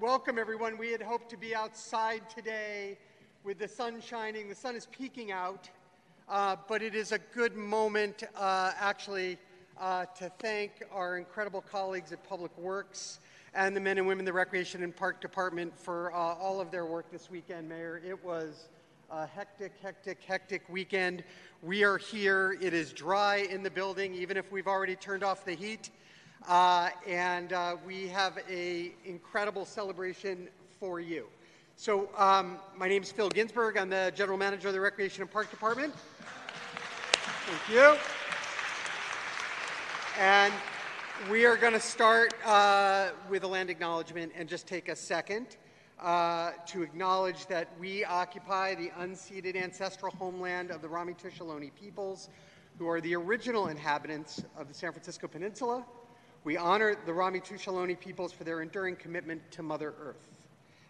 welcome, 0.00 0.38
everyone. 0.38 0.78
We 0.78 0.92
had 0.92 1.02
hoped 1.02 1.28
to 1.30 1.36
be 1.36 1.56
outside 1.56 2.22
today 2.30 2.96
with 3.42 3.58
the 3.58 3.66
sun 3.66 4.00
shining. 4.00 4.48
The 4.48 4.54
sun 4.54 4.76
is 4.76 4.86
peeking 4.86 5.32
out, 5.32 5.68
uh, 6.28 6.54
but 6.68 6.82
it 6.82 6.94
is 6.94 7.10
a 7.10 7.18
good 7.18 7.56
moment, 7.56 8.22
uh, 8.36 8.72
actually, 8.78 9.38
uh, 9.80 10.04
to 10.16 10.30
thank 10.38 10.84
our 10.92 11.18
incredible 11.18 11.62
colleagues 11.62 12.12
at 12.12 12.22
Public 12.28 12.56
Works 12.56 13.18
and 13.54 13.74
the 13.74 13.80
men 13.80 13.98
and 13.98 14.06
women 14.06 14.20
in 14.20 14.24
the 14.24 14.32
Recreation 14.32 14.84
and 14.84 14.94
Park 14.94 15.20
Department 15.20 15.76
for 15.76 16.12
uh, 16.12 16.16
all 16.16 16.60
of 16.60 16.70
their 16.70 16.86
work 16.86 17.10
this 17.10 17.28
weekend, 17.28 17.68
Mayor. 17.68 18.00
It 18.06 18.24
was 18.24 18.68
a 19.10 19.26
hectic, 19.26 19.72
hectic, 19.82 20.18
hectic 20.22 20.68
weekend. 20.68 21.24
We 21.60 21.82
are 21.82 21.98
here. 21.98 22.56
It 22.60 22.72
is 22.72 22.92
dry 22.92 23.48
in 23.50 23.64
the 23.64 23.70
building, 23.70 24.14
even 24.14 24.36
if 24.36 24.52
we've 24.52 24.68
already 24.68 24.94
turned 24.94 25.24
off 25.24 25.44
the 25.44 25.56
heat. 25.56 25.90
Uh, 26.46 26.90
and 27.06 27.52
uh, 27.52 27.76
we 27.86 28.06
have 28.08 28.38
a 28.48 28.92
incredible 29.04 29.64
celebration 29.64 30.48
for 30.78 31.00
you. 31.00 31.26
So 31.76 32.08
um, 32.16 32.58
my 32.76 32.88
name 32.88 33.02
is 33.02 33.12
Phil 33.12 33.28
Ginsburg. 33.28 33.76
I'm 33.76 33.90
the 33.90 34.12
General 34.14 34.38
Manager 34.38 34.68
of 34.68 34.74
the 34.74 34.80
Recreation 34.80 35.22
and 35.22 35.30
Park 35.30 35.50
Department. 35.50 35.92
Thank 37.46 37.76
you. 37.76 37.96
And 40.18 40.52
we 41.30 41.44
are 41.44 41.56
going 41.56 41.72
to 41.72 41.80
start 41.80 42.34
uh, 42.44 43.10
with 43.28 43.42
a 43.44 43.46
land 43.46 43.70
acknowledgement 43.70 44.32
and 44.36 44.48
just 44.48 44.66
take 44.66 44.88
a 44.88 44.96
second 44.96 45.56
uh, 46.00 46.52
to 46.66 46.82
acknowledge 46.82 47.46
that 47.46 47.68
we 47.78 48.04
occupy 48.04 48.74
the 48.74 48.90
unceded 49.00 49.56
ancestral 49.56 50.12
homeland 50.16 50.70
of 50.70 50.82
the 50.82 50.88
Ramaytush 50.88 51.38
Ohlone 51.38 51.70
peoples, 51.74 52.28
who 52.78 52.88
are 52.88 53.00
the 53.00 53.14
original 53.16 53.68
inhabitants 53.68 54.42
of 54.56 54.68
the 54.68 54.74
San 54.74 54.92
Francisco 54.92 55.26
Peninsula 55.26 55.84
we 56.48 56.56
honor 56.56 56.96
the 57.04 57.12
Ramaytush 57.12 57.66
Ohlone 57.66 58.00
peoples 58.00 58.32
for 58.32 58.42
their 58.42 58.62
enduring 58.62 58.96
commitment 58.96 59.42
to 59.50 59.62
Mother 59.62 59.92
Earth. 60.00 60.30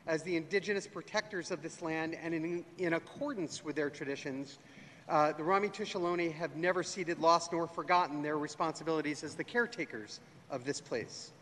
As 0.07 0.23
the 0.23 0.37
indigenous 0.37 0.87
protectors 0.87 1.51
of 1.51 1.63
this 1.63 1.83
land 1.83 2.17
and 2.23 2.33
in, 2.33 2.65
in 2.79 2.93
accordance 2.93 3.65
with 3.65 3.75
their 3.75 3.91
traditions, 3.91 4.61
uh, 5.09 5.33
the 5.33 5.43
Ramaytush 5.43 5.97
Ohlone 5.97 6.33
have 6.33 6.55
never 6.55 6.85
ceded, 6.85 7.19
lost, 7.19 7.53
nor 7.53 7.67
forgotten 7.67 8.23
their 8.23 8.39
responsibilities 8.39 9.25
as 9.25 9.35
the 9.35 9.43
caretakers 9.43 10.21
of 10.49 10.65
this 10.65 10.81
place, 10.81 11.33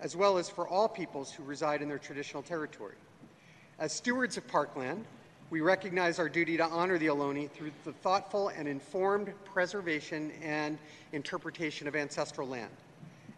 as 0.00 0.16
well 0.16 0.38
as 0.38 0.48
for 0.48 0.66
all 0.66 0.88
peoples 0.88 1.30
who 1.30 1.42
reside 1.42 1.82
in 1.82 1.88
their 1.90 1.98
traditional 1.98 2.42
territory. 2.42 2.96
As 3.78 3.92
stewards 3.92 4.38
of 4.38 4.48
parkland, 4.48 5.04
we 5.50 5.60
recognize 5.60 6.18
our 6.18 6.30
duty 6.30 6.56
to 6.56 6.64
honor 6.64 6.96
the 6.96 7.08
Ohlone 7.08 7.50
through 7.50 7.72
the 7.84 7.92
thoughtful 7.92 8.48
and 8.48 8.66
informed 8.66 9.34
preservation 9.44 10.32
and 10.42 10.78
interpretation 11.12 11.86
of 11.86 11.94
ancestral 11.94 12.48
land. 12.48 12.70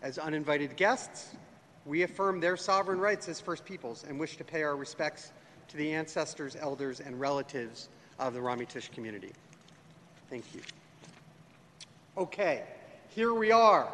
As 0.01 0.19
uninvited 0.19 0.77
guests, 0.77 1.35
we 1.85 2.03
affirm 2.03 2.41
their 2.41 2.57
sovereign 2.57 3.01
rights 3.01 3.29
as 3.29 3.41
First 3.41 3.65
Peoples 3.65 4.05
and 4.09 4.19
wish 4.19 4.37
to 4.37 4.45
pay 4.45 4.63
our 4.63 4.77
respects 4.77 5.33
to 5.69 5.77
the 5.77 5.93
ancestors, 5.93 6.57
elders, 6.57 7.01
and 7.01 7.19
relatives 7.19 7.89
of 8.19 8.33
the 8.33 8.41
Ramaytush 8.41 8.93
community. 8.93 9.33
Thank 10.31 10.45
you. 10.55 10.61
Okay, 12.17 12.63
here 13.09 13.35
we 13.35 13.51
are 13.51 13.89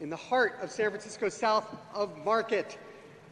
in 0.00 0.10
the 0.10 0.16
heart 0.16 0.58
of 0.60 0.70
San 0.70 0.90
Francisco, 0.90 1.28
south 1.28 1.74
of 1.94 2.16
Market, 2.24 2.78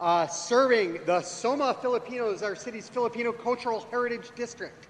uh, 0.00 0.26
serving 0.26 0.94
the 1.04 1.20
SoMa 1.20 1.74
Pilipinas, 1.80 2.42
our 2.42 2.56
city's 2.56 2.88
Filipino 2.88 3.30
Cultural 3.30 3.86
Heritage 3.90 4.30
District. 4.34 4.88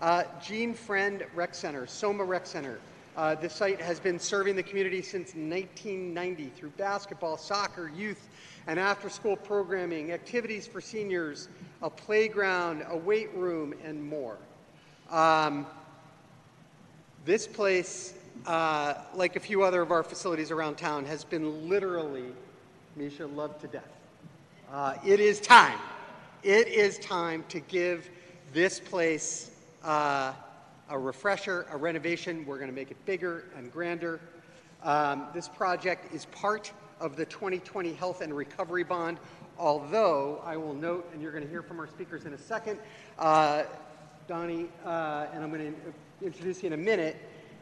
Uh, 0.00 0.22
Gene 0.40 0.74
Friend 0.74 1.24
Rec 1.34 1.56
Center, 1.56 1.86
Soma 1.88 2.22
Rec 2.22 2.46
Center, 2.46 2.78
uh, 3.18 3.34
this 3.34 3.52
site 3.52 3.80
has 3.80 3.98
been 3.98 4.16
serving 4.16 4.54
the 4.54 4.62
community 4.62 5.02
since 5.02 5.34
1990 5.34 6.50
through 6.50 6.70
basketball, 6.76 7.36
soccer, 7.36 7.90
youth, 7.96 8.28
and 8.68 8.78
after 8.78 9.08
school 9.10 9.34
programming, 9.34 10.12
activities 10.12 10.68
for 10.68 10.80
seniors, 10.80 11.48
a 11.82 11.90
playground, 11.90 12.84
a 12.88 12.96
weight 12.96 13.34
room, 13.34 13.74
and 13.82 14.00
more. 14.00 14.38
Um, 15.10 15.66
this 17.24 17.44
place, 17.44 18.14
uh, 18.46 18.94
like 19.16 19.34
a 19.34 19.40
few 19.40 19.64
other 19.64 19.82
of 19.82 19.90
our 19.90 20.04
facilities 20.04 20.52
around 20.52 20.76
town, 20.76 21.04
has 21.04 21.24
been 21.24 21.68
literally, 21.68 22.32
Misha, 22.94 23.26
loved 23.26 23.60
to 23.62 23.66
death. 23.66 23.90
Uh, 24.72 24.94
it 25.04 25.18
is 25.18 25.40
time. 25.40 25.80
It 26.44 26.68
is 26.68 27.00
time 27.00 27.44
to 27.48 27.58
give 27.58 28.10
this 28.52 28.78
place 28.78 29.50
uh, 29.82 30.34
a 30.88 30.98
refresher, 30.98 31.66
a 31.70 31.76
renovation. 31.76 32.44
We're 32.46 32.58
going 32.58 32.70
to 32.70 32.74
make 32.74 32.90
it 32.90 32.96
bigger 33.04 33.44
and 33.56 33.72
grander. 33.72 34.20
Um, 34.82 35.26
this 35.34 35.48
project 35.48 36.12
is 36.14 36.26
part 36.26 36.72
of 37.00 37.16
the 37.16 37.26
2020 37.26 37.92
Health 37.94 38.20
and 38.20 38.34
Recovery 38.34 38.84
Bond, 38.84 39.18
although 39.58 40.40
I 40.44 40.56
will 40.56 40.74
note, 40.74 41.08
and 41.12 41.20
you're 41.20 41.32
going 41.32 41.44
to 41.44 41.50
hear 41.50 41.62
from 41.62 41.80
our 41.80 41.86
speakers 41.86 42.24
in 42.24 42.32
a 42.32 42.38
second, 42.38 42.78
uh, 43.18 43.64
Donnie, 44.26 44.68
uh, 44.84 45.26
and 45.32 45.42
I'm 45.42 45.50
going 45.52 45.74
to 45.74 46.26
introduce 46.26 46.62
you 46.62 46.68
in 46.68 46.72
a 46.72 46.76
minute, 46.76 47.16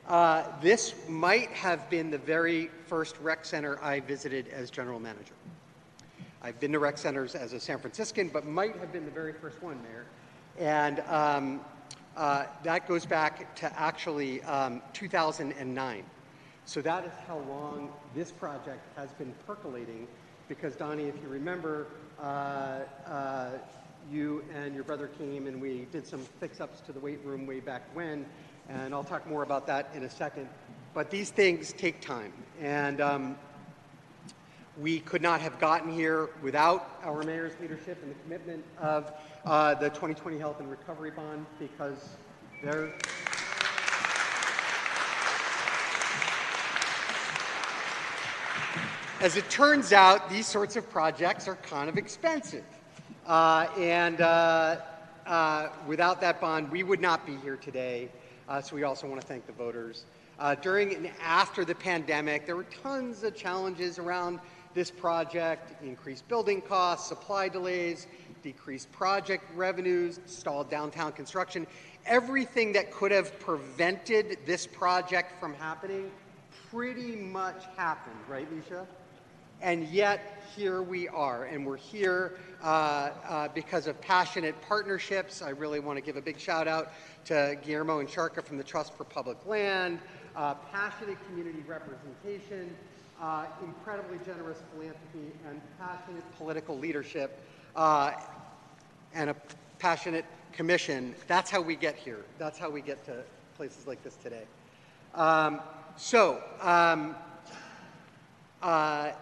uh, 0.09 0.45
this 0.61 0.95
might 1.09 1.51
have 1.51 1.89
been 1.91 2.11
the 2.11 2.19
very 2.19 2.71
first 2.87 3.19
rec 3.21 3.45
center 3.45 3.83
I 3.83 4.01
visited 4.01 4.49
as 4.49 4.71
general 4.71 5.01
manager. 5.01 5.35
I've 6.43 6.61
been 6.61 6.73
to 6.73 6.79
rec 6.79 6.97
centers 6.97 7.35
as 7.35 7.53
a 7.53 7.61
San 7.61 7.79
Franciscan, 7.79 8.29
but 8.29 8.47
might 8.47 8.77
have 8.77 8.93
been 8.93 9.05
the 9.05 9.11
very 9.11 9.33
first 9.33 9.63
one, 9.63 9.81
Mayor. 9.83 10.07
And 10.59 11.01
um, 11.09 11.61
that 12.17 12.89
goes 12.89 13.07
back 13.07 13.55
to 13.57 13.81
actually 13.81 14.43
um, 14.43 14.83
2009. 14.93 16.05
So 16.65 16.83
that 16.83 17.05
is 17.05 17.13
how 17.29 17.39
long 17.49 17.91
this 18.15 18.33
project 18.33 18.85
has 18.97 19.13
been 19.13 19.33
percolating 19.47 20.09
because 20.49 20.75
Donnie, 20.77 21.05
if 21.05 21.15
you 21.23 21.29
remember, 21.29 21.87
uh, 22.21 22.81
uh, 23.07 23.51
you 24.11 24.45
and 24.55 24.75
your 24.75 24.85
brother 24.85 25.09
came 25.09 25.47
and 25.47 25.61
we 25.61 25.87
did 25.93 26.07
some 26.07 26.21
fix-ups 26.41 26.81
to 26.83 26.93
the 26.93 27.01
weight 27.01 27.21
room 27.25 27.47
way 27.47 27.61
back 27.61 27.83
when, 27.95 28.25
and 28.69 28.95
I'll 28.95 29.05
talk 29.05 29.27
more 29.29 29.43
about 29.43 29.67
that 29.67 29.91
in 29.95 30.05
a 30.05 30.11
second. 30.11 30.49
But 30.95 31.11
these 31.11 31.31
things 31.31 31.73
take 31.73 32.01
time, 32.01 32.33
and 32.61 33.01
um, 33.01 33.37
we 34.81 35.01
could 35.01 35.23
not 35.23 35.41
have 35.41 35.59
gotten 35.59 35.93
here 35.93 36.29
without 36.43 37.01
our 37.03 37.23
mayor's 37.23 37.53
leadership 37.61 37.99
and 38.03 38.11
the 38.11 38.23
commitment 38.25 38.65
of 38.81 39.13
uh, 39.45 39.75
the 39.75 39.89
2020 39.89 40.39
Health 40.39 40.61
and 40.61 40.71
Recovery 40.71 41.11
Bond 41.11 41.47
because 41.59 42.17
they're 42.63 42.93
As 49.19 49.37
it 49.37 49.49
turns 49.49 49.95
out, 49.95 50.29
these 50.29 50.47
sorts 50.47 50.77
of 50.77 50.91
projects 50.91 51.49
are 51.49 51.57
kind 51.57 51.89
of 51.89 51.97
expensive. 51.97 52.65
Uh, 53.27 53.67
and 53.79 54.21
uh, 54.21 54.77
uh, 55.27 55.69
without 55.87 56.21
that 56.21 56.39
bond, 56.39 56.71
we 56.71 56.83
would 56.83 57.01
not 57.01 57.25
be 57.25 57.37
here 57.37 57.57
today. 57.57 58.11
Uh, 58.47 58.61
so 58.61 58.77
we 58.77 58.83
also 58.83 59.09
want 59.09 59.19
to 59.19 59.27
thank 59.27 59.47
the 59.47 59.53
voters. 59.53 60.05
Uh, 60.39 60.55
during 60.57 60.95
and 60.95 61.11
after 61.23 61.65
the 61.65 61.75
pandemic, 61.75 62.45
there 62.45 62.57
were 62.57 62.67
tons 62.83 63.23
of 63.23 63.35
challenges 63.35 63.99
around 63.99 64.39
this 64.77 64.91
project, 64.91 65.83
increased 65.83 66.29
building 66.29 66.61
costs, 66.61 67.09
supply 67.09 67.49
delays, 67.49 68.07
decreased 68.43 68.93
project 68.93 69.43
revenues, 69.57 70.21
stalled 70.27 70.71
downtown 70.71 71.13
construction. 71.13 71.67
Everything 72.05 72.75
that 72.75 72.93
could 72.93 73.11
have 73.11 73.41
prevented 73.41 74.39
this 74.45 74.67
project 74.67 75.41
from 75.41 75.55
happening 75.55 76.11
pretty 76.71 77.17
much 77.17 77.65
happened, 77.77 78.21
right, 78.29 78.47
Misha? 78.53 78.87
And 79.63 79.89
yet, 79.89 80.45
here 80.55 80.83
we 80.83 81.09
are, 81.09 81.45
and 81.45 81.65
we're 81.65 81.79
here 81.79 82.37
uh, 82.63 82.67
uh, 82.67 83.49
because 83.55 83.87
of 83.87 83.99
passionate 84.03 84.55
partnerships. 84.69 85.41
I 85.41 85.51
really 85.51 85.81
want 85.81 85.97
to 85.97 86.03
give 86.03 86.17
a 86.17 86.21
big 86.21 86.39
shout 86.39 86.69
out 86.69 86.93
to 87.25 87.57
Guillermo 87.65 88.01
and 88.01 88.11
Sharka 88.11 88.43
from 88.43 88.59
the 88.59 88.65
Trust 88.65 88.93
for 88.93 89.05
Public 89.05 89.39
Land, 89.47 90.01
uh, 90.37 90.53
passionate 90.71 91.17
community 91.27 91.65
representation, 91.67 92.77
uh, 93.21 93.47
incredibly 93.63 94.19
generous 94.25 94.59
philanthropy 94.73 95.33
and 95.49 95.61
passionate 95.79 96.25
political 96.37 96.79
leadership 96.79 97.41
uh, 97.75 98.13
and 99.15 99.31
a 99.31 99.37
passionate 99.79 100.25
commission. 100.53 101.15
That's 101.27 101.51
how 101.51 101.61
we 101.61 101.77
get 101.77 101.97
here. 101.97 102.25
That's 102.39 102.59
how 102.59 102.71
we 102.71 102.81
get 102.81 103.05
to 103.07 103.23
places 103.57 103.87
like 103.87 104.03
this 104.03 104.17
today. 104.17 104.45
Um, 105.15 105.61
so, 105.97 106.43
um, 106.61 107.17
uh, 108.63 109.13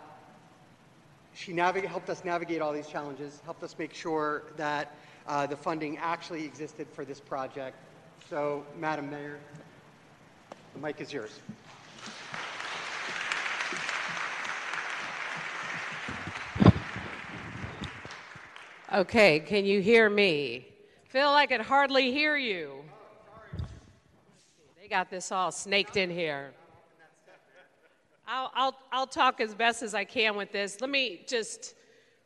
she 1.35 1.55
helped 1.57 2.11
us 2.11 2.25
navigate 2.25 2.63
all 2.63 2.73
these 2.73 2.87
challenges, 2.87 3.41
helped 3.45 3.63
us 3.63 3.75
make 3.79 3.93
sure 3.93 4.45
that 4.57 4.95
uh, 5.27 5.47
the 5.47 5.57
funding 5.57 5.99
actually 5.99 6.45
existed 6.45 6.87
for 6.93 7.05
this 7.05 7.21
project. 7.21 7.77
So, 8.31 8.65
Madam 8.79 9.11
Mayor, 9.11 9.39
the 10.75 10.81
mic 10.81 11.01
is 11.01 11.13
yours. 11.13 11.41
Okay, 18.95 19.41
can 19.41 19.65
you 19.65 19.81
hear 19.81 20.09
me? 20.09 20.69
Like 21.13 21.25
I 21.25 21.47
could 21.47 21.67
hardly 21.67 22.13
hear 22.13 22.37
you. 22.37 22.85
They 24.81 24.87
got 24.87 25.11
this 25.11 25.33
all 25.33 25.51
snaked 25.51 25.97
in 25.97 26.09
here. 26.11 26.53
I'll, 28.29 28.53
I'll, 28.55 28.77
I'll 28.93 29.07
talk 29.09 29.41
as 29.41 29.53
best 29.53 29.83
as 29.83 29.95
I 29.95 30.05
can 30.05 30.37
with 30.37 30.53
this. 30.53 30.81
Let 30.81 30.91
me 30.91 31.25
just 31.27 31.75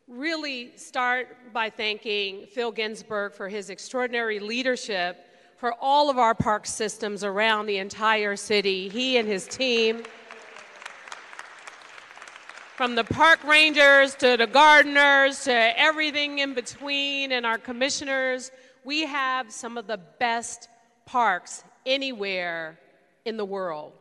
really 0.07 0.73
start 0.77 1.55
by 1.55 1.71
thanking 1.71 2.45
Phil 2.53 2.71
Ginsburg 2.71 3.33
for 3.33 3.49
his 3.49 3.71
extraordinary 3.71 4.39
leadership 4.39 5.25
for 5.57 5.73
all 5.81 6.11
of 6.11 6.19
our 6.19 6.35
park 6.35 6.67
systems 6.67 7.25
around 7.25 7.65
the 7.65 7.79
entire 7.79 8.37
city. 8.37 8.91
He 8.91 9.17
and 9.17 9.27
his 9.27 9.47
team, 9.47 10.03
from 12.79 12.95
the 12.95 13.03
park 13.03 13.43
rangers 13.43 14.15
to 14.15 14.37
the 14.37 14.47
gardeners 14.47 15.43
to 15.43 15.53
everything 15.53 16.39
in 16.39 16.55
between, 16.55 17.33
and 17.33 17.45
our 17.45 17.59
commissioners, 17.59 18.53
we 18.85 19.05
have 19.05 19.51
some 19.51 19.77
of 19.77 19.89
the 19.89 19.99
best 20.21 20.69
parks 21.05 21.65
anywhere 21.85 22.79
in 23.25 23.37
the 23.37 23.45
world. 23.45 23.95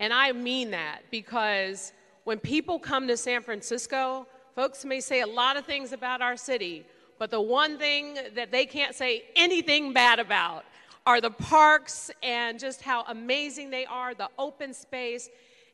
And 0.00 0.14
I 0.14 0.32
mean 0.32 0.70
that 0.70 1.02
because 1.10 1.92
when 2.24 2.38
people 2.38 2.78
come 2.78 3.06
to 3.08 3.18
San 3.18 3.42
Francisco, 3.42 4.26
folks 4.56 4.82
may 4.86 5.00
say 5.00 5.20
a 5.20 5.26
lot 5.26 5.58
of 5.58 5.66
things 5.66 5.92
about 5.92 6.22
our 6.22 6.38
city, 6.38 6.86
but 7.18 7.30
the 7.30 7.42
one 7.42 7.76
thing 7.76 8.16
that 8.34 8.50
they 8.50 8.64
can't 8.64 8.94
say 8.94 9.24
anything 9.36 9.92
bad 9.92 10.18
about 10.18 10.64
are 11.04 11.20
the 11.20 11.30
parks 11.30 12.10
and 12.22 12.58
just 12.58 12.80
how 12.80 13.04
amazing 13.08 13.68
they 13.68 13.84
are, 13.84 14.14
the 14.14 14.30
open 14.38 14.72
space, 14.72 15.28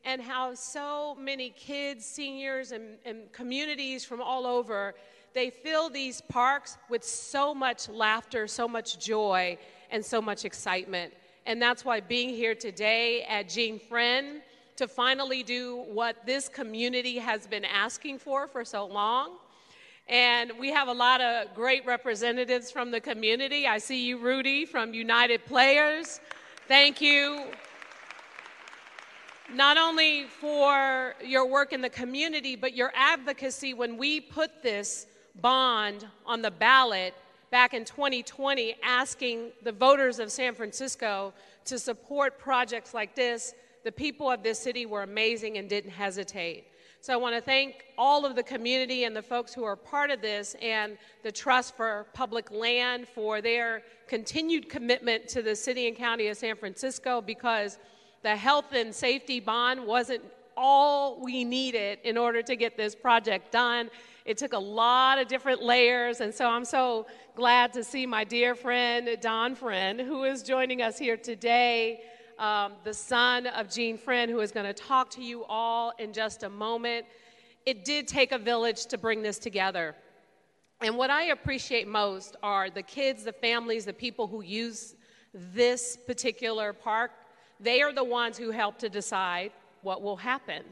and 0.05 0.21
how 0.23 0.55
so 0.55 1.17
many 1.17 1.51
kids, 1.51 2.05
seniors, 2.05 2.73
and, 2.73 2.99
and 3.05 3.31
communities 3.33 4.05
from 4.05 4.21
all 4.21 4.47
over, 4.47 4.95
they 5.35 5.51
fill 5.51 5.91
these 5.91 6.21
parks 6.21 6.79
with 6.89 7.05
so 7.05 7.55
much 7.55 7.89
laughter, 7.89 8.47
so 8.47 8.67
much 8.67 8.99
joy, 8.99 9.59
and 9.91 10.05
so 10.05 10.21
much 10.21 10.45
excitement. 10.45 11.13
And 11.47 11.61
that's 11.61 11.85
why 11.85 12.01
being 12.01 12.31
here 12.31 12.55
today 12.55 13.23
at 13.25 13.49
Gene 13.49 13.79
Friend 13.79 14.41
to 14.77 14.87
finally 14.87 15.43
do 15.43 15.85
what 15.89 16.25
this 16.25 16.49
community 16.49 17.19
has 17.19 17.47
been 17.47 17.65
asking 17.65 18.19
for 18.19 18.47
for 18.47 18.65
so 18.65 18.87
long 18.87 19.39
and 20.09 20.53
we 20.59 20.71
have 20.71 20.89
a 20.89 20.93
lot 20.93 21.21
of 21.21 21.55
great 21.55 21.85
representatives 21.85 22.71
from 22.71 22.91
the 22.91 23.01
community. 23.01 23.67
I 23.67 23.79
see 23.79 24.07
you, 24.07 24.19
Rudy, 24.19 24.65
from 24.65 24.95
United 24.95 25.45
Playaz. 25.45 26.21
Thank 26.67 27.01
you. 27.01 27.45
Not 29.55 29.79
only 29.79 30.25
for 30.25 31.15
your 31.25 31.47
work 31.47 31.73
in 31.73 31.81
the 31.81 31.89
community, 31.89 32.55
but 32.55 32.75
your 32.75 32.93
advocacy 32.95 33.73
when 33.73 33.97
we 33.97 34.21
put 34.21 34.63
this 34.63 35.07
bond 35.41 36.07
on 36.27 36.43
the 36.43 36.51
ballot 36.51 37.15
back 37.51 37.73
in 37.73 37.87
2020, 37.87 38.77
asking 38.83 39.53
the 39.63 39.73
voters 39.73 40.19
of 40.19 40.31
San 40.31 40.55
Francisco 40.55 41.33
to 41.65 41.79
support 41.79 42.39
projects 42.39 42.93
like 42.93 43.15
this. 43.15 43.55
The 43.85 43.93
people 43.93 44.31
of 44.31 44.43
this 44.43 44.59
city 44.59 44.85
were 44.85 45.03
amazing 45.03 45.57
and 45.57 45.67
didn't 45.67 45.93
hesitate. 45.93 46.67
So 47.01 47.15
I 47.15 47.17
want 47.17 47.35
to 47.35 47.41
thank 47.41 47.87
all 47.97 48.27
of 48.27 48.37
the 48.37 48.43
community 48.43 49.05
and 49.05 49.17
the 49.17 49.23
folks 49.23 49.55
who 49.55 49.65
are 49.65 49.77
part 49.77 50.11
of 50.11 50.21
this 50.21 50.57
and 50.61 50.99
the 51.23 51.33
Trust 51.33 51.75
for 51.75 52.07
Public 52.13 52.51
Land 52.51 53.09
for 53.09 53.41
their 53.41 53.83
continued 54.09 54.69
commitment 54.69 55.27
to 55.29 55.41
the 55.41 55.57
city 55.57 55.89
and 55.89 55.97
county 55.97 56.27
of 56.27 56.37
San 56.37 56.57
Francisco 56.57 57.23
because 57.23 57.79
the 58.23 58.37
health 58.37 58.73
and 58.73 58.95
safety 58.95 59.41
bond 59.41 59.85
wasn't 59.85 60.23
all 60.57 61.21
we 61.21 61.45
needed 61.45 61.99
in 62.05 62.17
order 62.17 62.43
to 62.43 62.57
get 62.57 62.77
this 62.77 62.95
project 62.95 63.53
done. 63.53 63.91
It 64.25 64.37
took 64.37 64.53
a 64.53 64.59
lot 64.59 65.19
of 65.19 65.29
different 65.29 65.63
layers, 65.63 66.21
and 66.21 66.35
so 66.35 66.47
I'm 66.47 66.65
so 66.65 67.07
glad 67.37 67.73
to 67.75 67.85
see 67.85 68.07
my 68.07 68.25
dear 68.25 68.55
friend, 68.55 69.09
Don 69.21 69.55
Friend, 69.55 70.01
who 70.01 70.25
is 70.25 70.43
joining 70.43 70.83
us 70.83 70.99
here 70.99 71.17
today 71.17 72.01
um, 72.39 72.75
the 72.85 72.95
son 72.95 73.47
of 73.47 73.69
Gene 73.69 73.99
Friend, 73.99 74.31
who 74.31 74.41
is 74.41 74.53
going 74.53 74.67
to 74.67 74.73
talk 74.73 75.11
to 75.11 75.23
you 75.23 75.45
all 75.49 75.93
in 75.99 76.13
just 76.13 76.43
a 76.43 76.49
moment. 76.49 77.07
It 77.67 77.85
did 77.85 78.07
take 78.07 78.33
a 78.33 78.39
village 78.39 78.87
to 78.87 78.99
bring 78.99 79.23
this 79.23 79.39
together. 79.39 79.95
And 80.81 80.97
what 80.97 81.11
I 81.11 81.25
appreciate 81.25 81.89
most 81.89 82.37
are 82.43 82.71
the 82.71 82.83
kids, 82.83 83.25
the 83.25 83.33
families, 83.33 83.85
the 83.85 83.93
people 83.93 84.29
who 84.29 84.43
use 84.43 84.95
this 85.35 85.99
particular 86.07 86.73
park. 86.73 87.11
They 87.61 87.83
are 87.83 87.93
the 87.93 88.05
ones 88.05 88.39
who 88.39 88.51
help 88.51 88.79
to 88.79 88.89
decide 88.89 89.53
what 89.83 90.03
will 90.03 90.17
happen. 90.17 90.63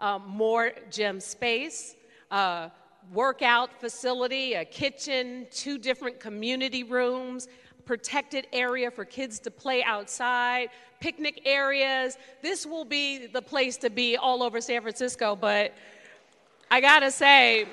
Um, 0.00 0.24
more 0.26 0.72
gym 0.90 1.20
space, 1.20 1.96
uh, 2.30 2.68
workout 3.12 3.80
facility, 3.80 4.54
a 4.54 4.64
kitchen, 4.64 5.46
two 5.50 5.78
different 5.78 6.20
community 6.20 6.84
rooms, 6.84 7.48
protected 7.84 8.46
area 8.52 8.90
for 8.90 9.04
kids 9.04 9.40
to 9.40 9.50
play 9.50 9.82
outside, 9.82 10.68
picnic 11.00 11.42
areas. 11.44 12.16
This 12.42 12.66
will 12.66 12.84
be 12.84 13.26
the 13.26 13.42
place 13.42 13.76
to 13.78 13.90
be 13.90 14.16
all 14.16 14.42
over 14.42 14.60
San 14.60 14.82
Francisco, 14.82 15.34
but 15.34 15.74
I 16.70 16.80
gotta 16.80 17.10
say, 17.10 17.66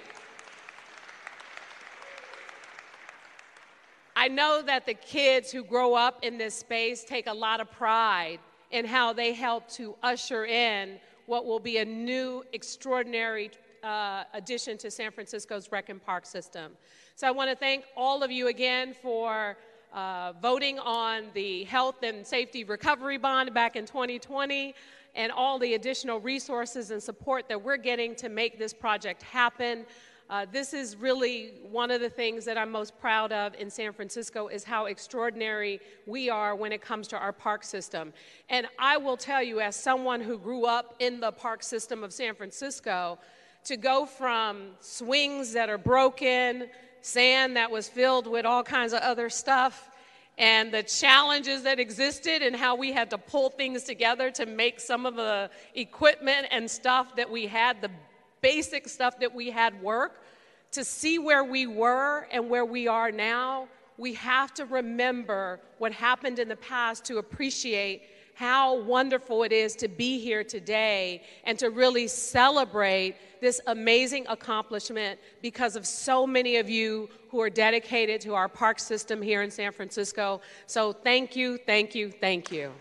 I 4.16 4.30
know 4.30 4.64
that 4.66 4.86
the 4.86 4.94
kids 4.94 5.52
who 5.52 5.64
grow 5.64 5.94
up 5.94 6.24
in 6.24 6.38
this 6.38 6.56
space 6.56 7.04
take 7.04 7.28
a 7.28 7.34
lot 7.34 7.60
of 7.60 7.70
pride 7.70 8.40
in 8.76 8.84
how 8.84 9.14
they 9.14 9.32
help 9.32 9.70
to 9.70 9.96
usher 10.04 10.46
in 10.46 11.00
what 11.28 11.46
will 11.46 11.62
be 11.62 11.78
a 11.78 11.86
new, 11.86 12.44
extraordinary 12.52 13.50
uh, 13.84 14.26
addition 14.34 14.78
to 14.78 14.92
San 14.92 15.12
Francisco's 15.12 15.72
Rec 15.72 15.88
and 15.88 16.06
Park 16.06 16.26
system. 16.26 16.74
So 17.16 17.26
I 17.26 17.32
want 17.32 17.50
to 17.50 17.56
thank 17.56 17.86
all 17.96 18.22
of 18.22 18.32
you 18.32 18.50
again 18.50 18.94
for 18.94 19.56
uh, 19.94 20.34
voting 20.42 20.78
on 20.80 21.28
the 21.34 21.64
health 21.64 22.04
and 22.04 22.28
safety 22.28 22.66
recovery 22.66 23.18
bond 23.18 23.54
back 23.54 23.78
in 23.78 23.86
2020 23.86 24.76
and 25.16 25.32
all 25.32 25.58
the 25.58 25.76
additional 25.76 26.20
resources 26.20 26.92
and 26.92 27.02
support 27.02 27.48
that 27.48 27.64
we're 27.64 27.78
getting 27.78 28.14
to 28.16 28.28
make 28.28 28.60
this 28.60 28.74
project 28.74 29.24
happen. 29.24 29.86
Uh, 30.28 30.44
this 30.52 30.74
is 30.74 30.96
really 30.96 31.54
one 31.70 31.92
of 31.92 32.02
the 32.02 32.10
things 32.10 32.46
that 32.46 32.58
I'm 32.58 32.72
most 32.72 32.98
proud 33.00 33.32
of 33.32 33.54
in 33.56 33.70
San 33.70 33.94
Francisco 33.94 34.48
is 34.48 34.64
how 34.64 34.86
extraordinary 34.86 35.80
we 36.08 36.32
are 36.32 36.56
when 36.56 36.72
it 36.72 36.82
comes 36.82 37.08
to 37.10 37.18
our 37.18 37.32
park 37.32 37.64
system. 37.64 38.12
And 38.50 38.68
I 38.80 38.98
will 38.98 39.18
tell 39.18 39.44
you, 39.44 39.60
as 39.60 39.76
someone 39.76 40.22
who 40.22 40.40
grew 40.40 40.66
up 40.66 40.96
in 40.98 41.20
the 41.20 41.32
park 41.32 41.62
system 41.62 42.04
of 42.04 42.12
San 42.12 42.34
Francisco, 42.34 43.20
to 43.66 43.78
go 43.78 44.08
from 44.08 44.70
swings 44.80 45.54
that 45.54 45.70
are 45.70 45.78
broken 45.78 46.70
sand 47.02 47.56
that 47.56 47.70
was 47.70 47.88
filled 47.88 48.26
with 48.26 48.48
all 48.48 48.64
kinds 48.64 48.94
of 48.94 49.02
other 49.02 49.30
stuff, 49.30 49.92
and 50.40 50.74
the 50.74 50.82
challenges 50.82 51.62
that 51.64 51.80
existed, 51.80 52.42
and 52.42 52.56
how 52.56 52.76
we 52.76 52.92
had 52.92 53.12
to 53.12 53.18
pull 53.20 53.52
things 53.52 53.84
together 53.84 54.32
to 54.32 54.48
make 54.48 54.80
some 54.80 55.06
of 55.06 55.16
the 55.16 55.52
equipment 55.76 56.48
and 56.50 56.70
stuff 56.70 57.16
that 57.16 57.30
we 57.30 57.46
had, 57.46 57.80
the 57.80 57.92
basic 58.46 58.88
stuff 58.88 59.20
that 59.20 59.34
we 59.34 59.50
had 59.50 59.82
work. 59.82 60.22
To 60.74 60.84
see 60.84 61.18
where 61.18 61.44
we 61.44 61.66
were 61.66 62.28
and 62.32 62.48
where 62.48 62.66
we 62.66 62.88
are 62.88 63.12
now, 63.12 63.68
we 63.98 64.14
have 64.14 64.54
to 64.54 64.66
remember 64.66 65.60
what 65.80 65.92
happened 65.92 66.38
in 66.38 66.48
the 66.48 66.56
past 66.58 67.06
to 67.06 67.18
appreciate 67.18 68.04
how 68.36 68.80
wonderful 68.82 69.42
it 69.44 69.52
is 69.52 69.76
to 69.78 69.88
be 69.88 70.20
here 70.20 70.44
today 70.44 71.24
and 71.46 71.58
to 71.58 71.70
really 71.72 72.08
celebrate 72.08 73.16
this 73.42 73.62
amazing 73.66 74.26
accomplishment 74.28 75.20
because 75.42 75.76
of 75.76 75.88
so 75.88 76.28
many 76.28 76.58
of 76.58 76.70
you 76.70 77.10
who 77.32 77.42
are 77.42 77.50
dedicated 77.50 78.22
to 78.22 78.36
our 78.36 78.50
park 78.50 78.78
system 78.78 79.22
here 79.24 79.42
in 79.42 79.50
San 79.50 79.72
Francisco. 79.72 80.40
So 80.68 80.94
thank 80.94 81.36
you, 81.36 81.58
thank 81.66 81.96
you, 81.96 82.12
thank 82.12 82.52
you. 82.52 82.74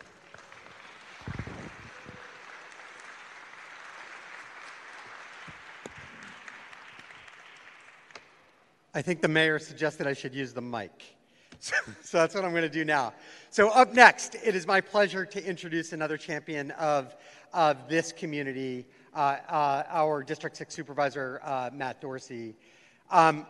I 8.97 9.03
think 9.03 9.21
the 9.21 9.29
mayor 9.29 9.59
suggested 9.59 10.07
I 10.07 10.13
should 10.13 10.35
use 10.35 10.53
the 10.53 10.63
mic. 10.63 10.91
So, 11.61 11.75
so 12.03 12.19
that's 12.19 12.35
what 12.35 12.45
I'm 12.45 12.51
going 12.51 12.65
to 12.65 12.69
do 12.69 12.85
now. 12.85 13.15
So, 13.49 13.71
up 13.71 13.95
next, 13.95 14.35
it 14.35 14.55
is 14.55 14.67
my 14.67 14.83
pleasure 14.83 15.25
to 15.25 15.43
introduce 15.43 15.95
another 15.95 16.19
champion 16.19 16.73
of, 16.73 17.17
of 17.55 17.89
this 17.89 18.13
community, 18.13 18.85
uh, 19.15 19.39
uh, 19.49 19.85
our 19.89 20.23
District 20.23 20.55
6 20.55 20.75
Supervisor, 20.75 21.41
uh, 21.43 21.71
Matt 21.73 22.03
Dorsey. 22.03 22.55
Um, 23.11 23.47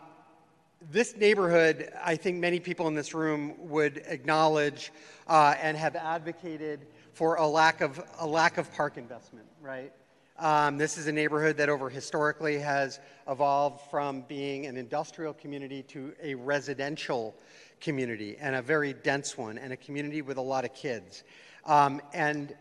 this 0.91 1.17
neighborhood, 1.17 1.91
I 2.01 2.15
think 2.15 2.37
many 2.37 2.61
people 2.61 2.87
in 2.87 2.93
this 2.93 3.13
room 3.13 3.55
would 3.57 4.03
acknowledge 4.05 4.93
uh, 5.27 5.55
and 5.61 5.75
have 5.75 5.97
advocated 5.97 6.87
for 7.11 7.35
a 7.35 7.47
lack 7.47 7.81
of, 7.81 8.01
a 8.19 8.27
lack 8.27 8.57
of 8.57 8.71
park 8.73 8.97
investment, 8.97 9.47
right? 9.61 9.91
Um, 10.37 10.77
this 10.77 10.97
is 10.97 11.07
a 11.07 11.13
neighborhood 11.13 11.55
that 11.57 11.69
over 11.69 11.89
historically 11.89 12.59
has 12.59 12.99
evolved 13.25 13.89
from 13.89 14.21
being 14.21 14.65
an 14.65 14.75
industrial 14.75 15.33
community 15.33 15.81
to 15.83 16.13
a 16.21 16.35
residential 16.35 17.33
community 17.79 18.35
and 18.39 18.53
a 18.55 18.61
very 18.61 18.93
dense 18.93 19.37
one 19.37 19.57
and 19.57 19.71
a 19.71 19.77
community 19.77 20.21
with 20.21 20.37
a 20.37 20.41
lot 20.41 20.65
of 20.65 20.73
kids. 20.73 21.23
Um, 21.65 22.01
and 22.13 22.53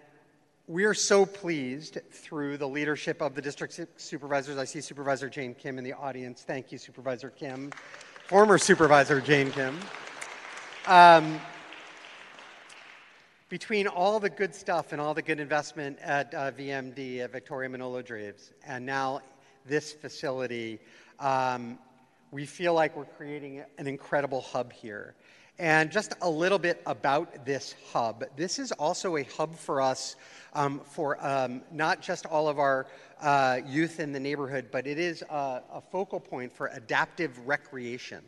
we 0.69 0.85
are 0.85 0.95
so 0.95 1.27
pleased 1.27 1.99
through 2.13 2.59
the 2.59 2.69
leadership 2.69 3.21
of 3.21 3.35
the 3.35 3.43
district 3.43 3.81
supervisors. 3.97 4.57
I 4.57 4.65
see 4.65 4.81
Supervisor 4.81 5.29
Jane 5.29 5.55
Kim 5.55 5.77
in 5.77 5.85
the 5.85 5.95
audience. 5.95 6.43
Thank 6.43 6.71
you, 6.71 6.79
Supervisor 6.79 7.31
Kim. 7.31 7.71
Former 8.29 8.57
Supervisor 8.57 9.21
Jane 9.21 9.51
Kim. 9.51 9.79
Um, 10.87 11.41
between 13.55 13.87
all 13.87 14.19
the 14.19 14.29
good 14.29 14.53
stuff 14.53 14.91
and 14.91 15.01
all 15.01 15.15
the 15.15 15.23
good 15.23 15.39
investment 15.39 15.97
at 16.01 16.35
uh, 16.35 16.51
VMD, 16.51 17.21
at 17.21 17.31
Victoria 17.31 17.69
Manolo 17.69 18.03
Draves, 18.03 18.53
and 18.67 18.85
now 18.85 19.21
this 19.65 19.93
facility, 19.93 20.81
um, 21.21 21.79
We 22.33 22.47
feel 22.47 22.75
like 22.75 22.97
we're 22.97 23.05
creating 23.05 23.63
an 23.79 23.87
incredible 23.87 24.41
hub 24.41 24.73
here. 24.73 25.15
And 25.61 25.93
just 25.93 26.15
a 26.21 26.29
little 26.29 26.59
bit 26.59 26.83
about 26.85 27.47
this 27.47 27.77
hub. 27.93 28.25
This 28.35 28.59
is 28.59 28.73
also 28.73 29.19
a 29.19 29.23
hub 29.23 29.55
for 29.55 29.81
us 29.81 30.17
um, 30.53 30.81
for 30.81 31.25
um, 31.25 31.63
not 31.71 32.03
just 32.03 32.27
all 32.27 32.49
of 32.49 32.59
our 32.59 32.89
uh, 33.21 33.61
youth 33.65 34.01
in 34.01 34.11
the 34.11 34.19
neighborhood, 34.19 34.67
but 34.73 34.85
it 34.89 34.99
is 34.99 35.23
a, 35.31 35.63
a 35.73 35.81
focal 35.93 36.19
point 36.19 36.53
for 36.53 36.67
adaptive 36.75 37.39
recreation 37.47 38.25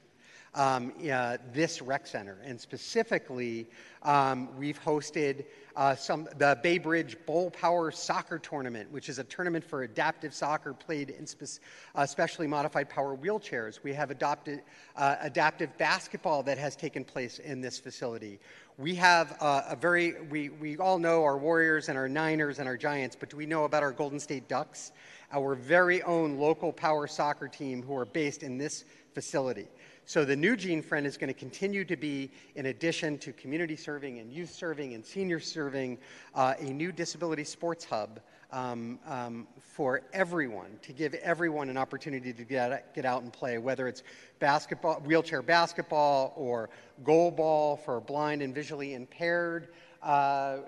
um, 0.57 0.93
uh, 1.11 1.37
this 1.53 1.81
rec 1.81 2.07
center. 2.07 2.39
And 2.45 2.61
specifically, 2.61 3.67
um, 4.03 4.49
we've 4.57 4.83
hosted 4.83 5.45
uh, 5.77 5.95
some 5.95 6.27
the 6.39 6.59
Bay 6.63 6.79
Bridge 6.79 7.19
Bowl 7.27 7.51
Power 7.51 7.91
Soccer 7.91 8.39
Tournament, 8.39 8.91
which 8.91 9.11
is 9.11 9.19
a 9.19 9.25
tournament 9.25 9.63
for 9.63 9.83
adaptive 9.83 10.33
soccer 10.33 10.73
played 10.73 11.11
in 11.11 11.27
spe- 11.27 11.61
uh, 11.95 12.07
specially 12.07 12.47
modified 12.47 12.89
power 12.89 13.15
wheelchairs. 13.15 13.83
We 13.83 13.93
have 13.93 14.11
adopted 14.11 14.63
uh, 14.97 15.17
adaptive 15.21 15.77
basketball 15.77 16.43
that 16.45 16.57
has 16.57 16.77
taken 16.77 17.05
place 17.05 17.39
in 17.39 17.61
this 17.61 17.79
facility. 17.79 18.39
We 18.79 18.95
have 18.95 19.37
uh, 19.41 19.63
a 19.69 19.77
very 19.77 20.23
we 20.23 20.49
we 20.49 20.79
all 20.79 20.99
know 20.99 21.25
our 21.25 21.37
Warriors 21.37 21.91
and 21.91 21.99
our 21.99 22.09
Niners 22.09 22.59
and 22.59 22.67
our 22.67 22.79
Giants, 22.79 23.15
but 23.15 23.29
do 23.29 23.37
we 23.37 23.47
know 23.47 23.65
about 23.65 23.83
our 23.83 23.93
Golden 23.93 24.19
State 24.19 24.49
Ducks? 24.49 24.93
Our 25.33 25.55
very 25.55 26.03
own 26.05 26.39
local 26.39 26.73
power 26.73 27.07
soccer 27.07 27.49
team 27.49 27.83
who 27.83 27.97
are 27.97 28.07
based 28.07 28.43
in 28.43 28.57
this 28.57 28.85
facility. 29.13 29.67
So 30.09 30.25
the 30.25 30.37
new 30.37 30.57
Gene 30.57 30.83
Friend 30.83 31.05
is 31.05 31.17
going 31.17 31.35
to 31.35 31.39
continue 31.39 31.85
to 31.85 31.97
be, 31.97 32.31
in 32.55 32.67
addition 32.67 33.19
to 33.19 33.33
community 33.33 33.75
serving 33.75 34.21
and 34.21 34.33
youth 34.33 34.51
serving 34.51 34.95
and 34.95 35.05
senior 35.05 35.41
serving, 35.41 35.99
uh, 36.33 36.55
a 36.61 36.65
new 36.67 36.93
disability 36.93 37.43
sports 37.43 37.85
hub 37.85 38.21
um, 38.53 39.01
um, 39.09 39.49
for 39.59 40.03
everyone, 40.13 40.79
to 40.83 40.93
give 40.93 41.15
everyone 41.15 41.69
an 41.69 41.77
opportunity 41.77 42.33
to 42.33 42.45
get, 42.45 42.95
get 42.95 43.05
out 43.05 43.25
and 43.25 43.33
play, 43.33 43.59
whether 43.59 43.89
it's 43.89 44.05
basketball, 44.39 45.01
wheelchair 45.01 45.43
basketball 45.43 46.33
or 46.37 46.71
goal 47.03 47.33
ball 47.33 47.77
for 47.77 48.01
blind 48.01 48.43
and 48.43 48.55
visually 48.55 48.95
impaired 48.95 49.71
uh, 50.05 50.59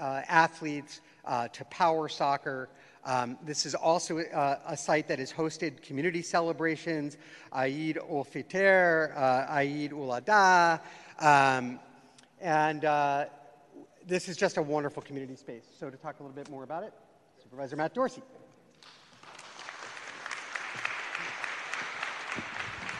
uh, 0.00 0.22
athletes, 0.26 1.02
uh, 1.26 1.48
to 1.48 1.66
power 1.66 2.08
soccer. 2.08 2.70
Um, 3.04 3.38
this 3.44 3.64
is 3.64 3.74
also 3.74 4.18
uh, 4.18 4.58
a 4.66 4.76
site 4.76 5.08
that 5.08 5.18
has 5.18 5.32
hosted 5.32 5.82
community 5.82 6.20
celebrations, 6.20 7.16
Eid 7.52 7.98
ul 7.98 8.24
Fitr, 8.24 9.16
uh, 9.16 9.46
Eid 9.50 9.92
ul 9.92 10.08
Adha, 10.08 10.80
um, 11.18 11.80
and 12.40 12.84
uh, 12.84 13.24
this 14.06 14.28
is 14.28 14.36
just 14.36 14.58
a 14.58 14.62
wonderful 14.62 15.02
community 15.02 15.36
space. 15.36 15.64
So, 15.78 15.88
to 15.88 15.96
talk 15.96 16.20
a 16.20 16.22
little 16.22 16.36
bit 16.36 16.50
more 16.50 16.62
about 16.62 16.82
it, 16.82 16.92
Supervisor 17.42 17.76
Matt 17.76 17.94
Dorsey. 17.94 18.22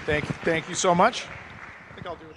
Thank 0.07 0.25
you, 0.25 0.35
thank 0.45 0.69
you 0.69 0.75
so 0.75 0.95
much. 0.95 1.27
I 1.91 1.95
think 1.95 2.07
I'll 2.07 2.17
do 2.17 2.27
it, 2.27 2.37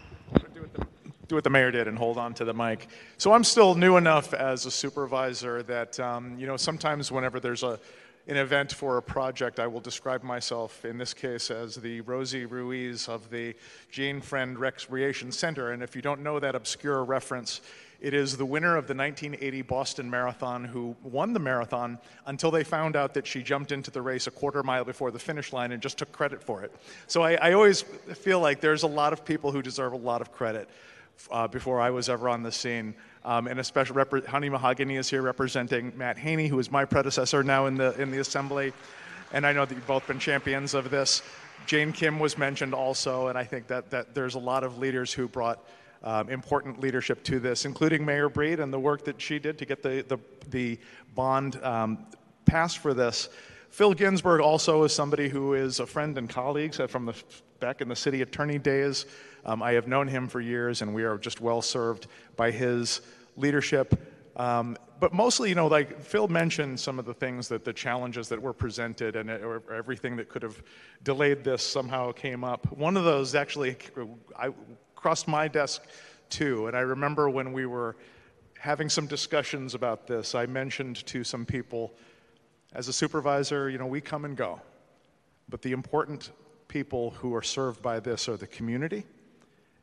do 1.28 1.36
what 1.36 1.44
the 1.44 1.50
mayor 1.50 1.72
did 1.72 1.88
and 1.88 1.98
hold 1.98 2.18
on 2.18 2.34
to 2.36 2.46
the 2.46 2.54
mic. 2.54 2.88
So 3.18 3.34
I'm 3.34 3.44
still 3.44 3.76
new 3.76 3.98
enough 3.98 4.34
as 4.34 4.66
a 4.66 4.72
supervisor 4.72 5.64
that, 5.64 6.00
um, 6.00 6.38
you 6.38 6.48
know, 6.48 6.58
sometimes 6.58 7.12
whenever 7.12 7.40
there's 7.40 7.64
a, 7.64 7.80
an 8.28 8.38
event 8.38 8.72
for 8.72 8.98
a 8.98 9.02
project, 9.02 9.60
I 9.60 9.68
will 9.68 9.80
describe 9.80 10.24
myself, 10.24 10.86
in 10.86 10.98
this 10.98 11.14
case, 11.14 11.52
as 11.52 11.76
the 11.76 12.02
Rosie 12.02 12.46
Ruiz 12.46 13.08
of 13.08 13.30
the 13.30 13.56
Gene 13.92 14.22
Friend 14.22 14.58
Recreation 14.58 15.32
Center. 15.32 15.72
And 15.72 15.84
if 15.84 15.96
you 15.96 16.02
don't 16.02 16.22
know 16.22 16.40
that 16.40 16.56
obscure 16.56 17.04
reference, 17.04 17.62
it 18.00 18.14
is 18.14 18.36
the 18.36 18.46
winner 18.46 18.76
of 18.76 18.88
the 18.88 18.94
1980 18.94 19.62
Boston 19.62 20.10
Marathon 20.10 20.66
who 20.66 20.94
won 21.04 21.32
the 21.32 21.40
marathon 21.40 21.98
until 22.26 22.52
they 22.52 22.66
found 22.66 22.98
out 22.98 23.14
that 23.14 23.26
she 23.26 23.42
jumped 23.42 23.72
into 23.72 23.92
the 23.92 24.02
race 24.02 24.28
a 24.28 24.32
quarter 24.32 24.62
mile 24.62 24.84
before 24.84 25.10
the 25.10 25.20
finish 25.20 25.54
line 25.54 25.72
and 25.72 25.82
just 25.82 25.98
took 25.98 26.12
credit 26.12 26.44
for 26.44 26.64
it. 26.64 26.76
So 27.08 27.24
I, 27.24 27.36
I 27.36 27.54
always 27.54 27.82
feel 27.82 28.42
like 28.42 28.60
there's 28.60 28.84
a 28.84 28.88
lot 28.88 29.14
of 29.14 29.24
people 29.24 29.54
who 29.54 29.62
deserve 29.62 29.94
a 29.94 29.98
lot 29.98 30.20
of 30.20 30.34
credit 30.34 30.70
uh, 31.32 31.48
before 31.48 31.80
I 31.80 31.90
was 31.90 32.10
ever 32.10 32.30
on 32.30 32.44
the 32.44 32.52
scene. 32.52 32.96
Um, 33.26 33.48
and 33.48 33.60
especially 33.60 33.96
rep- 33.96 34.28
Honey 34.28 34.50
Mahogany 34.50 34.98
is 34.98 35.10
here 35.10 35.22
representing 35.22 35.94
Matt 35.96 36.18
Haney, 36.18 36.48
who 36.48 36.60
is 36.60 36.72
my 36.72 36.86
predecessor 36.86 37.44
now 37.44 37.68
in 37.68 37.76
the 37.76 38.00
in 38.02 38.12
the 38.12 38.20
assembly. 38.20 38.74
And 39.32 39.48
I 39.48 39.54
know 39.54 39.66
that 39.66 39.74
you've 39.74 39.88
both 39.88 40.06
been 40.08 40.20
champions 40.20 40.74
of 40.74 40.92
this. 40.92 41.24
Jane 41.66 41.92
Kim 41.92 42.20
was 42.20 42.38
mentioned 42.38 42.74
also, 42.74 43.28
and 43.28 43.38
I 43.38 43.44
think 43.44 43.68
that, 43.68 43.90
that 43.90 44.14
there's 44.14 44.36
a 44.36 44.40
lot 44.40 44.64
of 44.64 44.78
leaders 44.78 45.14
who 45.14 45.28
brought 45.28 45.66
um, 46.04 46.30
important 46.30 46.80
leadership 46.80 47.24
to 47.24 47.40
this, 47.40 47.66
including 47.66 48.06
Mayor 48.06 48.30
Breed 48.30 48.60
and 48.60 48.72
the 48.72 48.80
work 48.80 49.06
that 49.06 49.22
she 49.22 49.40
did 49.40 49.58
to 49.60 49.66
get 49.66 49.82
the, 49.82 50.06
the, 50.08 50.20
the 50.50 50.78
bond 51.16 51.64
um, 51.64 52.06
passed 52.46 52.80
for 52.80 52.94
this. 52.94 53.30
Phil 53.70 53.94
Ginsburg 53.94 54.42
also 54.42 54.84
is 54.84 54.94
somebody 54.94 55.30
who 55.30 55.54
is 55.54 55.80
a 55.80 55.86
friend 55.86 56.18
and 56.18 56.30
colleague 56.30 56.76
from 56.90 57.06
the 57.06 57.16
back 57.64 57.80
in 57.80 57.88
the 57.88 57.96
city 57.96 58.22
attorney 58.22 58.60
days. 58.60 59.06
Um, 59.46 59.64
I 59.64 59.72
have 59.72 59.88
known 59.88 60.10
him 60.10 60.28
for 60.28 60.42
years, 60.42 60.82
and 60.82 60.94
we 60.94 61.06
are 61.06 61.18
just 61.18 61.40
well 61.40 61.62
served 61.62 62.08
by 62.36 62.52
his 62.52 63.00
leadership. 63.38 63.96
Um, 64.36 64.76
but 65.00 65.14
mostly, 65.14 65.48
you 65.48 65.56
know, 65.56 65.68
like 65.68 66.02
Phil 66.02 66.28
mentioned 66.28 66.78
some 66.78 67.00
of 67.00 67.06
the 67.06 67.14
things 67.14 67.48
that 67.48 67.64
the 67.64 67.72
challenges 67.72 68.28
that 68.28 68.42
were 68.42 68.52
presented 68.52 69.16
and 69.16 69.30
or 69.30 69.64
everything 69.74 70.18
that 70.18 70.28
could 70.28 70.42
have 70.42 70.62
delayed 71.04 71.46
this 71.46 71.64
somehow 71.66 72.12
came 72.12 72.44
up. 72.44 72.70
One 72.74 72.98
of 72.98 73.06
those 73.06 73.34
actually 73.34 73.78
I 74.38 74.50
crossed 74.94 75.30
my 75.30 75.48
desk 75.48 75.84
too, 76.30 76.68
and 76.68 76.76
I 76.76 76.82
remember 76.82 77.30
when 77.30 77.54
we 77.54 77.66
were 77.66 77.96
having 78.60 78.90
some 78.90 79.08
discussions 79.08 79.74
about 79.74 80.06
this, 80.06 80.36
I 80.36 80.48
mentioned 80.48 81.06
to 81.06 81.24
some 81.24 81.46
people, 81.46 81.94
as 82.74 82.90
a 82.90 82.94
supervisor, 82.94 83.70
you 83.70 83.78
know, 83.78 83.88
we 83.88 84.02
come 84.02 84.26
and 84.26 84.36
go, 84.36 84.60
but 85.48 85.62
the 85.62 85.72
important 85.72 86.30
people 86.74 87.12
who 87.12 87.36
are 87.36 87.44
served 87.44 87.84
by 87.84 88.00
this 88.00 88.28
are 88.28 88.36
the 88.36 88.48
community 88.48 89.06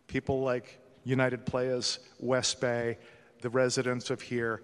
people 0.08 0.40
like 0.42 0.80
United 1.04 1.46
Playaz, 1.46 2.00
West 2.18 2.60
Bay, 2.60 2.98
the 3.42 3.48
residents 3.48 4.10
of 4.10 4.20
here. 4.20 4.60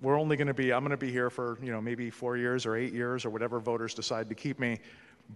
We're 0.00 0.18
only 0.18 0.36
going 0.36 0.48
to 0.48 0.54
be, 0.54 0.72
I'm 0.72 0.80
going 0.80 0.90
to 0.90 0.96
be 0.96 1.12
here 1.12 1.30
for, 1.30 1.56
you 1.62 1.70
know, 1.70 1.80
maybe 1.80 2.10
four 2.10 2.36
years 2.36 2.66
or 2.66 2.74
eight 2.74 2.92
years 2.92 3.24
or 3.24 3.30
whatever 3.30 3.60
voters 3.60 3.94
decide 3.94 4.28
to 4.28 4.34
keep 4.34 4.58
me. 4.58 4.80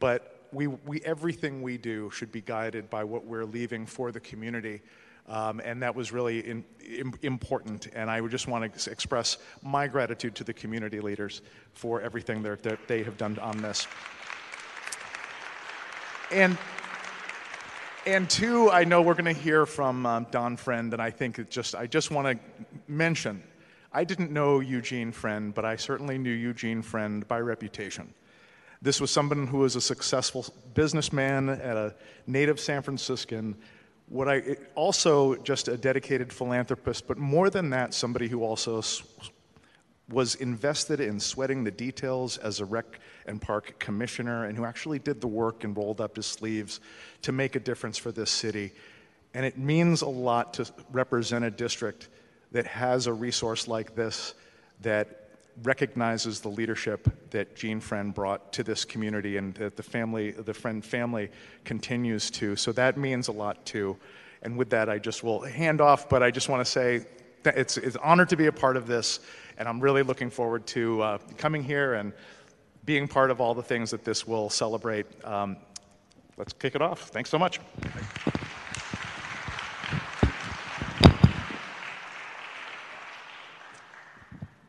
But 0.00 0.48
we, 0.52 0.66
we, 0.66 1.00
everything 1.02 1.62
we 1.62 1.78
do 1.78 2.10
should 2.10 2.32
be 2.32 2.40
guided 2.40 2.90
by 2.90 3.04
what 3.04 3.24
we're 3.24 3.44
leaving 3.44 3.86
for 3.86 4.10
the 4.10 4.20
community. 4.20 4.82
Um, 5.28 5.60
and 5.64 5.80
that 5.80 5.94
was 5.94 6.10
really 6.10 6.40
in, 6.40 6.64
in, 6.84 7.14
important. 7.22 7.86
And 7.94 8.10
I 8.10 8.20
would 8.20 8.32
just 8.32 8.48
want 8.48 8.74
to 8.74 8.90
express 8.90 9.38
my 9.62 9.86
gratitude 9.86 10.34
to 10.34 10.44
the 10.44 10.52
community 10.52 10.98
leaders 10.98 11.40
for 11.72 12.00
everything 12.00 12.42
that 12.42 12.88
they 12.88 13.04
have 13.04 13.16
done 13.16 13.38
on 13.38 13.62
this. 13.62 13.86
And 16.32 16.56
and 18.06 18.30
two, 18.30 18.70
I 18.70 18.84
know 18.84 19.02
we're 19.02 19.14
going 19.14 19.34
to 19.34 19.40
hear 19.40 19.66
from 19.66 20.06
um, 20.06 20.26
Don 20.30 20.56
Friend, 20.56 20.92
and 20.92 21.02
I 21.02 21.10
think 21.10 21.50
just 21.50 21.74
I 21.74 21.86
just 21.88 22.12
want 22.12 22.26
to 22.28 22.72
mention, 22.86 23.42
I 23.92 24.04
didn't 24.04 24.30
know 24.30 24.60
Eugene 24.60 25.10
Friend, 25.10 25.52
but 25.52 25.64
I 25.64 25.74
certainly 25.74 26.18
knew 26.18 26.30
Eugene 26.30 26.82
Friend 26.82 27.26
by 27.26 27.40
reputation. 27.40 28.14
This 28.80 29.00
was 29.00 29.10
someone 29.10 29.48
who 29.48 29.58
was 29.58 29.74
a 29.74 29.80
successful 29.80 30.46
businessman 30.74 31.48
at 31.48 31.76
a 31.76 31.94
native 32.28 32.60
San 32.60 32.80
Franciscan. 32.82 33.56
What 34.08 34.28
I 34.28 34.56
also 34.76 35.34
just 35.36 35.66
a 35.66 35.76
dedicated 35.76 36.32
philanthropist, 36.32 37.08
but 37.08 37.18
more 37.18 37.50
than 37.50 37.70
that, 37.70 37.92
somebody 37.92 38.28
who 38.28 38.44
also 38.44 38.80
was 40.10 40.34
invested 40.36 41.00
in 41.00 41.20
sweating 41.20 41.64
the 41.64 41.70
details 41.70 42.36
as 42.38 42.60
a 42.60 42.64
rec 42.64 43.00
and 43.26 43.40
park 43.40 43.78
commissioner 43.78 44.44
and 44.46 44.56
who 44.56 44.64
actually 44.64 44.98
did 44.98 45.20
the 45.20 45.28
work 45.28 45.64
and 45.64 45.76
rolled 45.76 46.00
up 46.00 46.16
his 46.16 46.26
sleeves 46.26 46.80
to 47.22 47.32
make 47.32 47.56
a 47.56 47.60
difference 47.60 47.96
for 47.96 48.10
this 48.12 48.30
city. 48.30 48.72
And 49.34 49.46
it 49.46 49.56
means 49.56 50.02
a 50.02 50.08
lot 50.08 50.54
to 50.54 50.66
represent 50.90 51.44
a 51.44 51.50
district 51.50 52.08
that 52.52 52.66
has 52.66 53.06
a 53.06 53.12
resource 53.12 53.68
like 53.68 53.94
this 53.94 54.34
that 54.80 55.28
recognizes 55.62 56.40
the 56.40 56.48
leadership 56.48 57.08
that 57.30 57.54
Gene 57.54 57.80
Friend 57.80 58.14
brought 58.14 58.52
to 58.54 58.62
this 58.62 58.84
community 58.84 59.36
and 59.36 59.54
that 59.54 59.76
the 59.76 59.82
family, 59.82 60.32
the 60.32 60.54
Friend 60.54 60.84
family 60.84 61.30
continues 61.64 62.30
to. 62.32 62.56
So 62.56 62.72
that 62.72 62.96
means 62.96 63.28
a 63.28 63.32
lot 63.32 63.64
too. 63.64 63.96
And 64.42 64.56
with 64.56 64.70
that, 64.70 64.88
I 64.88 64.98
just 64.98 65.22
will 65.22 65.42
hand 65.42 65.80
off, 65.80 66.08
but 66.08 66.22
I 66.22 66.30
just 66.30 66.48
want 66.48 66.64
to 66.64 66.70
say 66.70 67.06
it's, 67.44 67.76
it's 67.76 67.96
an 67.96 68.02
honor 68.04 68.26
to 68.26 68.36
be 68.36 68.46
a 68.46 68.52
part 68.52 68.76
of 68.76 68.86
this, 68.86 69.20
and 69.58 69.68
I'm 69.68 69.80
really 69.80 70.02
looking 70.02 70.30
forward 70.30 70.66
to 70.68 71.02
uh, 71.02 71.18
coming 71.38 71.62
here 71.62 71.94
and 71.94 72.12
being 72.84 73.08
part 73.08 73.30
of 73.30 73.40
all 73.40 73.54
the 73.54 73.62
things 73.62 73.90
that 73.90 74.04
this 74.04 74.26
will 74.26 74.50
celebrate. 74.50 75.06
Um, 75.24 75.56
let's 76.36 76.52
kick 76.52 76.74
it 76.74 76.82
off. 76.82 77.08
Thanks 77.08 77.30
so 77.30 77.38
much. 77.38 77.60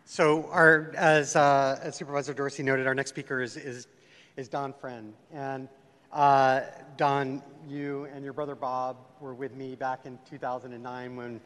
So, 0.05 0.49
our, 0.51 0.91
as, 0.97 1.37
uh, 1.37 1.79
as, 1.81 1.95
Supervisor 1.95 2.33
Dorsey 2.33 2.63
noted, 2.63 2.85
our 2.85 2.93
next 2.93 3.11
speaker 3.11 3.41
is, 3.41 3.55
is, 3.55 3.87
is 4.35 4.49
Don 4.49 4.73
Friend. 4.73 5.13
And 5.31 5.69
uh, 6.11 6.61
Don, 6.97 7.41
you 7.65 8.09
and 8.13 8.21
your 8.21 8.33
brother 8.33 8.53
Bob 8.53 8.97
were 9.21 9.33
with 9.33 9.55
me 9.55 9.75
back 9.75 10.05
in 10.05 10.19
2009 10.29 11.15
when 11.15 11.39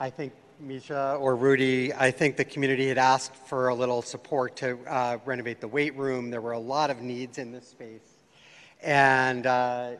I 0.00 0.10
think 0.10 0.32
Misha 0.58 1.16
or 1.20 1.36
Rudy, 1.36 1.94
I 1.94 2.10
think 2.10 2.36
the 2.36 2.44
community 2.44 2.88
had 2.88 2.98
asked 2.98 3.34
for 3.34 3.68
a 3.68 3.74
little 3.74 4.02
support 4.02 4.56
to 4.56 4.76
uh, 4.88 5.18
renovate 5.24 5.60
the 5.60 5.68
weight 5.68 5.96
room. 5.96 6.30
There 6.30 6.40
were 6.40 6.52
a 6.52 6.58
lot 6.58 6.90
of 6.90 7.00
needs 7.00 7.38
in 7.38 7.52
this 7.52 7.68
space. 7.68 8.18
And 8.82 9.46
uh, 9.46 9.92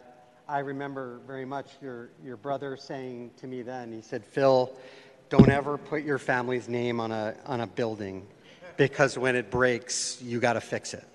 I 0.49 0.59
remember 0.59 1.21
very 1.29 1.45
much 1.45 1.71
your, 1.81 2.11
your 2.25 2.37
brother 2.37 2.77
saying 2.77 3.31
to 3.37 3.47
me 3.47 3.63
then, 3.63 3.93
he 3.93 4.01
said, 4.01 4.25
Phil, 4.25 4.73
don't 5.29 5.49
ever 5.49 5.79
put 5.79 6.03
your 6.03 6.19
family's 6.19 6.69
name 6.69 6.99
on 6.99 7.13
a, 7.13 7.37
on 7.47 7.61
a 7.61 7.67
building 7.67 8.27
because 8.77 9.17
when 9.17 9.37
it 9.37 9.49
breaks, 9.49 10.21
you 10.21 10.41
got 10.41 10.55
to 10.55 10.61
fix 10.61 10.93
it. 10.93 11.07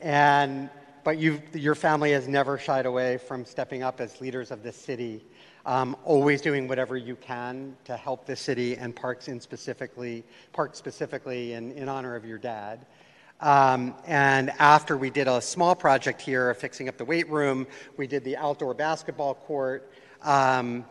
And, 0.00 0.70
but 1.02 1.18
you 1.18 1.42
your 1.52 1.74
family 1.74 2.12
has 2.12 2.28
never 2.28 2.58
shied 2.58 2.86
away 2.86 3.18
from 3.18 3.44
stepping 3.44 3.82
up 3.82 4.00
as 4.00 4.20
leaders 4.20 4.50
of 4.50 4.62
this 4.62 4.76
city, 4.76 5.24
um, 5.66 5.96
always 6.04 6.40
doing 6.40 6.68
whatever 6.68 6.96
you 6.96 7.16
can 7.16 7.76
to 7.84 7.96
help 7.96 8.26
the 8.26 8.36
city 8.36 8.76
and 8.76 8.94
parks 8.94 9.28
in 9.28 9.40
specifically, 9.40 10.24
parks 10.52 10.78
specifically 10.78 11.54
in, 11.54 11.72
in 11.72 11.88
honor 11.88 12.16
of 12.16 12.24
your 12.24 12.38
dad. 12.38 12.86
Um, 13.40 13.94
and 14.06 14.50
after 14.58 14.96
we 14.96 15.10
did 15.10 15.26
a 15.26 15.40
small 15.40 15.74
project 15.74 16.20
here 16.20 16.50
of 16.50 16.58
fixing 16.58 16.88
up 16.88 16.96
the 16.96 17.04
weight 17.04 17.28
room, 17.28 17.66
we 17.96 18.06
did 18.06 18.24
the 18.24 18.36
outdoor 18.36 18.74
basketball 18.74 19.34
court. 19.34 19.90
Um, 20.22 20.84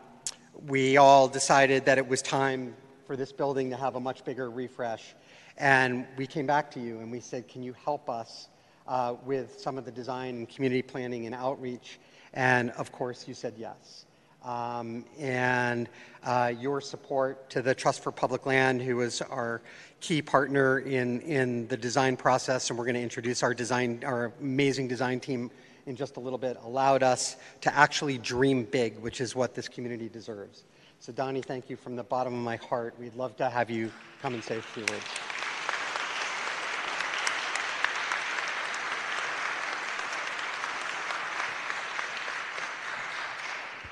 we 0.66 0.96
all 0.96 1.26
decided 1.28 1.84
that 1.86 1.98
it 1.98 2.06
was 2.06 2.22
time 2.22 2.74
for 3.06 3.16
this 3.16 3.32
building 3.32 3.70
to 3.70 3.76
have 3.76 3.96
a 3.96 4.00
much 4.00 4.24
bigger 4.24 4.50
refresh. 4.50 5.14
And 5.56 6.06
we 6.16 6.26
came 6.26 6.46
back 6.46 6.70
to 6.72 6.80
you 6.80 7.00
and 7.00 7.10
we 7.10 7.20
said, 7.20 7.48
Can 7.48 7.62
you 7.62 7.74
help 7.84 8.08
us 8.08 8.48
uh, 8.86 9.14
with 9.24 9.58
some 9.58 9.78
of 9.78 9.84
the 9.84 9.92
design 9.92 10.36
and 10.36 10.48
community 10.48 10.82
planning 10.82 11.26
and 11.26 11.34
outreach? 11.34 11.98
And 12.32 12.70
of 12.72 12.92
course, 12.92 13.26
you 13.28 13.34
said 13.34 13.54
yes. 13.56 14.03
Um, 14.44 15.06
and 15.18 15.88
uh, 16.22 16.52
your 16.60 16.82
support 16.82 17.48
to 17.50 17.62
the 17.62 17.74
Trust 17.74 18.02
for 18.02 18.12
Public 18.12 18.44
Land, 18.44 18.82
who 18.82 18.96
was 18.96 19.22
our 19.22 19.62
key 20.00 20.20
partner 20.20 20.80
in, 20.80 21.22
in 21.22 21.66
the 21.68 21.76
design 21.78 22.16
process, 22.16 22.68
and 22.68 22.78
we're 22.78 22.84
going 22.84 22.94
to 22.94 23.00
introduce 23.00 23.42
our 23.42 23.54
design, 23.54 24.02
our 24.04 24.32
amazing 24.40 24.86
design 24.86 25.18
team 25.18 25.50
in 25.86 25.96
just 25.96 26.18
a 26.18 26.20
little 26.20 26.38
bit, 26.38 26.58
allowed 26.62 27.02
us 27.02 27.36
to 27.62 27.74
actually 27.74 28.18
dream 28.18 28.64
big, 28.64 28.98
which 28.98 29.22
is 29.22 29.34
what 29.34 29.54
this 29.54 29.66
community 29.66 30.10
deserves. 30.10 30.64
So, 31.00 31.12
Donnie, 31.12 31.42
thank 31.42 31.70
you 31.70 31.76
from 31.76 31.96
the 31.96 32.04
bottom 32.04 32.34
of 32.34 32.40
my 32.40 32.56
heart. 32.56 32.94
We'd 32.98 33.14
love 33.14 33.36
to 33.36 33.48
have 33.48 33.70
you 33.70 33.90
come 34.20 34.34
and 34.34 34.44
say 34.44 34.58
a 34.58 34.62
few 34.62 34.82
words. 34.84 35.33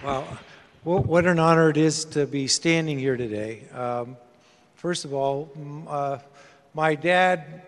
Well, 0.04 0.24
what 0.82 1.26
an 1.26 1.38
honor 1.38 1.70
it 1.70 1.76
is 1.76 2.04
to 2.06 2.26
be 2.26 2.48
standing 2.48 2.98
here 2.98 3.16
today. 3.16 3.68
Um, 3.72 4.16
first 4.74 5.04
of 5.04 5.14
all, 5.14 5.48
uh, 5.86 6.18
my 6.74 6.96
dad 6.96 7.62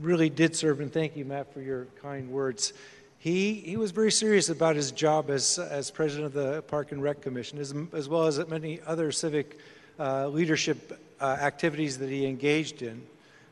really 0.00 0.30
did 0.30 0.56
serve, 0.56 0.80
and 0.80 0.90
thank 0.90 1.14
you, 1.14 1.26
Matt, 1.26 1.52
for 1.52 1.60
your 1.60 1.84
kind 2.00 2.30
words. 2.30 2.72
He, 3.18 3.52
he 3.52 3.76
was 3.76 3.90
very 3.90 4.10
serious 4.10 4.48
about 4.48 4.76
his 4.76 4.92
job 4.92 5.28
as, 5.28 5.58
as 5.58 5.90
president 5.90 6.24
of 6.24 6.32
the 6.32 6.62
Park 6.62 6.92
and 6.92 7.02
Rec 7.02 7.20
Commission, 7.20 7.58
as, 7.58 7.74
as 7.92 8.08
well 8.08 8.24
as 8.24 8.38
many 8.48 8.80
other 8.86 9.12
civic 9.12 9.58
uh, 9.98 10.28
leadership 10.28 10.98
uh, 11.20 11.24
activities 11.38 11.98
that 11.98 12.08
he 12.08 12.24
engaged 12.24 12.80
in. 12.80 13.02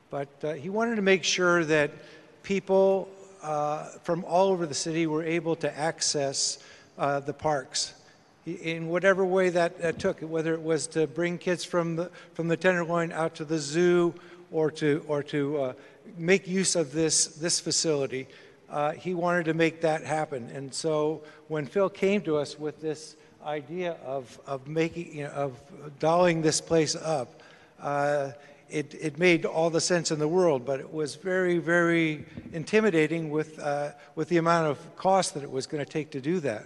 But 0.09 0.29
uh, 0.43 0.53
he 0.55 0.71
wanted 0.71 0.97
to 0.97 1.03
make 1.03 1.23
sure 1.23 1.67
that 1.67 1.91
people 2.43 3.11
uh, 3.43 3.89
from 4.05 4.25
all 4.25 4.49
over 4.49 4.65
the 4.65 4.75
city 4.75 5.07
were 5.07 5.23
able 5.23 5.55
to 5.57 5.79
access 5.79 6.65
uh, 6.97 7.21
the 7.21 7.35
parks 7.35 7.93
in 8.47 8.89
whatever 8.89 9.25
way 9.25 9.49
that, 9.51 9.81
that 9.83 9.99
took, 9.99 10.21
whether 10.21 10.55
it 10.55 10.63
was 10.63 10.87
to 10.89 11.07
bring 11.07 11.37
kids 11.37 11.65
from 11.65 11.97
the, 11.97 12.11
from 12.35 12.49
the 12.49 12.57
Tenderloin 12.57 13.13
out 13.13 13.35
to 13.37 13.45
the 13.45 13.59
zoo 13.59 14.15
or 14.53 14.71
to, 14.71 15.05
or 15.09 15.23
to 15.25 15.59
uh, 15.59 15.73
make 16.17 16.47
use 16.47 16.77
of 16.77 16.93
this, 16.93 17.27
this 17.27 17.59
facility. 17.59 18.29
Uh, 18.71 18.93
he 18.93 19.15
wanted 19.15 19.47
to 19.47 19.55
make 19.55 19.81
that 19.81 20.05
happen. 20.05 20.49
And 20.55 20.73
so 20.73 21.23
when 21.49 21.67
Phil 21.67 21.89
came 21.89 22.23
to 22.23 22.37
us 22.37 22.59
with 22.59 22.81
this 22.81 23.17
idea 23.45 23.97
of, 24.05 24.41
of 24.47 24.67
making, 24.69 25.17
you 25.17 25.25
know, 25.25 25.31
of 25.31 25.99
dolling 25.99 26.43
this 26.43 26.61
place 26.61 26.95
up, 26.95 27.43
uh, 27.81 28.31
it, 28.69 28.95
it 29.01 29.19
made 29.19 29.45
all 29.45 29.71
the 29.71 29.81
sense 29.81 30.11
in 30.11 30.19
the 30.19 30.27
world, 30.27 30.65
but 30.65 30.81
it 30.81 30.93
was 30.93 31.15
very, 31.15 31.59
very 31.59 32.25
intimidating 32.53 33.31
with, 33.31 33.59
uh, 33.61 33.91
with 34.17 34.29
the 34.29 34.39
amount 34.39 34.67
of 34.67 34.97
cost 34.97 35.35
that 35.35 35.43
it 35.43 35.51
was 35.51 35.67
going 35.67 35.85
to 35.85 35.91
take 35.91 36.11
to 36.11 36.21
do 36.21 36.41
that. 36.41 36.65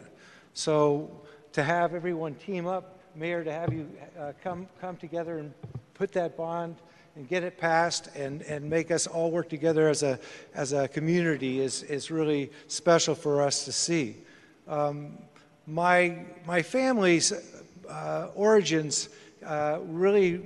So 0.55 1.11
to 1.53 1.63
have 1.65 1.95
everyone 1.95 2.35
team 2.37 2.67
up, 2.67 3.01
Mayor, 3.17 3.43
to 3.43 3.53
have 3.53 3.73
you 3.73 3.89
uh, 4.19 4.33
come, 4.43 4.69
come 4.81 4.97
together 4.97 5.39
and 5.39 5.53
put 5.95 6.13
that 6.13 6.37
bond 6.37 6.77
and 7.17 7.29
get 7.29 7.43
it 7.43 7.59
passed 7.59 8.09
and, 8.15 8.43
and 8.43 8.69
make 8.71 8.91
us 8.91 9.07
all 9.07 9.31
work 9.33 9.49
together 9.49 9.89
as 9.89 10.03
a, 10.03 10.19
as 10.55 10.73
a 10.73 10.87
community 10.87 11.61
is, 11.61 11.83
is 11.83 12.11
really 12.11 12.53
special 12.69 13.17
for 13.17 13.43
us 13.43 13.65
to 13.65 13.73
see. 13.73 14.17
Um, 14.69 15.19
my, 15.67 16.25
my 16.47 16.63
family's 16.63 17.33
uh, 17.89 18.29
origins 18.35 19.09
uh, 19.45 19.81
really 19.83 20.41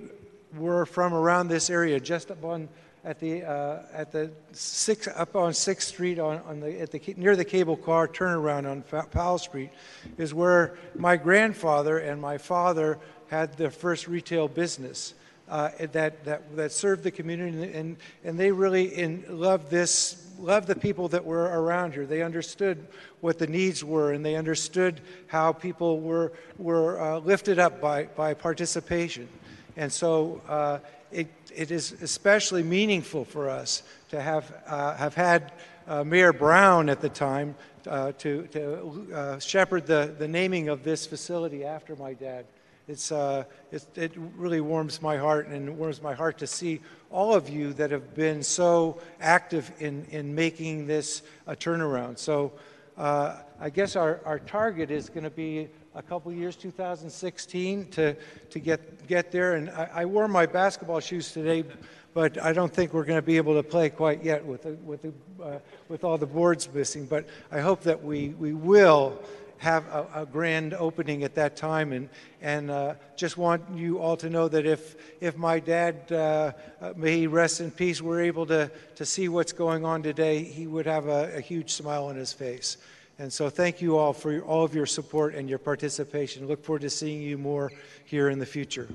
were 0.57 0.87
from 0.87 1.13
around 1.13 1.49
this 1.49 1.69
area, 1.69 2.01
just 2.01 2.31
up 2.31 2.43
on 2.45 2.69
at 3.05 3.21
the 3.21 3.43
uh, 3.45 3.83
at 3.93 4.11
the 4.13 4.31
six 4.53 5.07
up 5.07 5.37
on 5.37 5.53
Sixth 5.53 5.89
Street 5.89 6.19
on, 6.19 6.41
on 6.47 6.61
the 6.61 6.81
at 6.81 6.91
the 6.91 7.15
near 7.17 7.37
the 7.37 7.45
cable 7.45 7.77
car 7.77 8.09
turnaround 8.09 8.71
on 8.71 8.83
Powell 9.11 9.39
Street, 9.39 9.71
is 10.17 10.33
where 10.33 10.77
my 10.97 11.17
grandfather 11.17 11.99
and 11.99 12.21
my 12.21 12.39
father 12.39 12.99
had 13.29 13.57
their 13.57 13.71
first 13.71 14.09
retail 14.09 14.49
business. 14.49 15.15
Uh, 15.47 15.69
that, 15.93 16.25
that, 16.25 16.57
that 16.57 16.73
served 16.73 17.03
the 17.03 17.11
community 17.11 17.71
and, 17.75 17.99
and 18.25 18.41
they 18.41 18.51
really 18.51 18.87
in, 18.87 19.23
loved 19.29 19.71
this 19.71 20.27
loved 20.39 20.67
the 20.67 20.75
people 20.75 21.09
that 21.09 21.23
were 21.23 21.43
around 21.43 21.93
here 21.93 22.07
they 22.07 22.23
understood 22.23 22.87
what 23.21 23.39
the 23.39 23.47
needs 23.47 23.85
were 23.85 24.13
and 24.13 24.25
they 24.25 24.37
understood 24.37 25.03
how 25.27 25.53
people 25.53 26.01
were, 26.01 26.33
were 26.57 26.99
uh, 26.99 27.19
lifted 27.19 27.59
up 27.59 27.79
by, 27.79 28.05
by 28.05 28.33
participation 28.33 29.29
and 29.77 29.93
so 29.93 30.41
uh, 30.49 30.79
it, 31.15 31.29
it 31.55 31.71
is 31.71 31.93
especially 32.03 32.63
meaningful 32.63 33.25
for 33.25 33.49
us 33.49 33.83
to 34.11 34.21
have, 34.21 34.53
uh, 34.67 34.97
have 34.97 35.15
had 35.15 35.53
uh, 35.87 36.03
Mayor 36.03 36.33
Brown 36.33 36.89
at 36.89 37.01
the 37.01 37.09
time 37.09 37.55
uh, 37.87 38.13
to, 38.19 38.47
to 38.49 39.09
uh, 39.15 39.39
shepherd 39.39 39.87
the, 39.87 40.15
the 40.19 40.27
naming 40.27 40.69
of 40.69 40.83
this 40.83 41.07
facility 41.07 41.65
after 41.65 41.95
my 41.97 42.15
dad. 42.15 42.47
It's, 42.87 43.13
uh, 43.13 43.45
it's, 43.73 43.87
it 43.95 44.13
really 44.37 44.61
warms 44.61 45.01
my 45.01 45.17
heart 45.17 45.47
and 45.47 45.69
it 45.69 45.73
warms 45.73 46.03
my 46.03 46.13
heart 46.13 46.39
to 46.39 46.47
see 46.47 46.81
all 47.11 47.35
of 47.35 47.49
you 47.49 47.73
that 47.75 47.91
have 47.91 48.15
been 48.15 48.43
so 48.43 49.01
active 49.21 49.71
in, 49.79 50.05
in 50.11 50.35
making 50.35 50.87
this 50.87 51.23
a 51.47 51.57
turnaround. 51.57 52.19
So 52.19 52.53
uh, 52.99 53.37
I 53.59 53.71
guess 53.71 53.97
our, 53.97 54.21
our 54.25 54.39
target 54.39 54.91
is 54.91 55.09
going 55.09 55.25
to 55.25 55.31
be 55.31 55.69
a 55.95 56.03
couple 56.03 56.33
years, 56.33 56.57
2016, 56.57 57.87
to, 57.91 58.17
to 58.51 58.59
get, 58.59 59.07
get 59.07 59.31
there. 59.31 59.55
And 59.55 59.71
I, 59.71 59.91
I 59.95 60.05
wore 60.05 60.27
my 60.27 60.47
basketball 60.47 61.01
shoes 61.01 61.33
today, 61.33 61.65
but 62.13 62.43
I 62.43 62.53
don't 62.53 62.73
think 62.73 62.93
we're 62.93 63.05
going 63.05 63.19
to 63.19 63.27
be 63.27 63.37
able 63.37 63.55
to 63.55 63.63
play 63.63 63.91
quite 63.91 64.25
yet 64.25 64.45
with, 64.45 64.65
the, 64.65 64.73
with, 64.73 65.03
the, 65.03 65.13
uh, 65.43 65.59
with 65.89 66.03
all 66.03 66.19
the 66.19 66.27
boards 66.27 66.69
missing. 66.73 67.07
But 67.07 67.27
I 67.53 67.61
hope 67.61 67.83
that 67.83 68.03
we, 68.03 68.31
we 68.31 68.55
will 68.55 69.21
have 69.59 69.87
a, 69.87 70.07
a 70.15 70.27
grand 70.27 70.75
opening 70.75 71.23
at 71.23 71.37
that 71.37 71.57
time. 71.57 71.93
And, 71.93 72.09
and 72.43 72.71
uh, 72.71 72.95
just 73.17 73.39
want 73.39 73.63
you 73.73 73.99
all 74.01 74.17
to 74.17 74.29
know 74.29 74.49
that 74.49 74.67
if, 74.67 74.97
if 75.21 75.37
my 75.37 75.61
dad, 75.61 76.11
uh, 76.11 76.53
uh 76.81 76.93
may 76.97 77.19
he 77.21 77.27
rest 77.29 77.61
in 77.61 77.71
peace, 77.71 78.03
were 78.03 78.21
able 78.21 78.47
to, 78.47 78.71
to 78.97 79.07
see 79.07 79.29
what's 79.29 79.53
going 79.53 79.85
on 79.85 80.03
today, 80.03 80.43
he 80.43 80.67
would 80.67 80.87
have 80.87 81.07
a, 81.07 81.37
a 81.37 81.41
huge 81.41 81.73
smile 81.73 82.07
on 82.07 82.17
his 82.17 82.33
face. 82.33 82.79
And 83.17 83.33
so 83.33 83.49
thank 83.49 83.81
you 83.81 83.97
all 83.97 84.13
for 84.13 84.33
your, 84.33 84.43
all 84.43 84.65
of 84.65 84.75
your 84.75 84.87
support 84.87 85.37
and 85.37 85.49
your 85.49 85.61
participation. 85.61 86.49
Look 86.49 86.65
forward 86.65 86.83
to 86.83 86.91
seeing 86.91 87.23
you 87.23 87.39
more 87.39 87.71
here 88.05 88.29
in 88.29 88.41
the 88.41 88.47
future. 88.47 88.89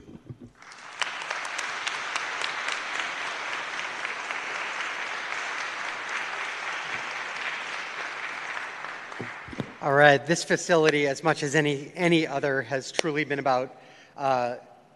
All 9.82 9.94
right, 9.94 10.24
this 10.26 10.44
facility, 10.44 11.08
as 11.08 11.24
much 11.24 11.42
as 11.42 11.56
any, 11.56 11.94
any 11.96 12.28
other, 12.28 12.62
has 12.64 12.92
truly 12.92 13.24
been 13.24 13.40
about 13.40 13.78
uh, 14.18 14.56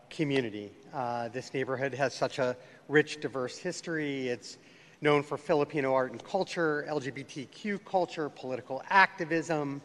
community. 0.10 0.70
Uh, 0.94 1.30
this 1.30 1.54
neighborhood 1.54 1.94
has 1.94 2.14
such 2.14 2.40
a 2.40 2.58
rich, 2.90 3.22
diverse 3.22 3.58
history. 3.58 4.28
It's 4.28 4.58
known 5.04 5.22
for 5.22 5.38
Filipino 5.38 5.94
art 5.94 6.12
and 6.12 6.24
culture, 6.24 6.86
LGBTQ 6.90 7.84
culture, 7.84 8.30
political 8.30 8.82
activism, 8.90 9.82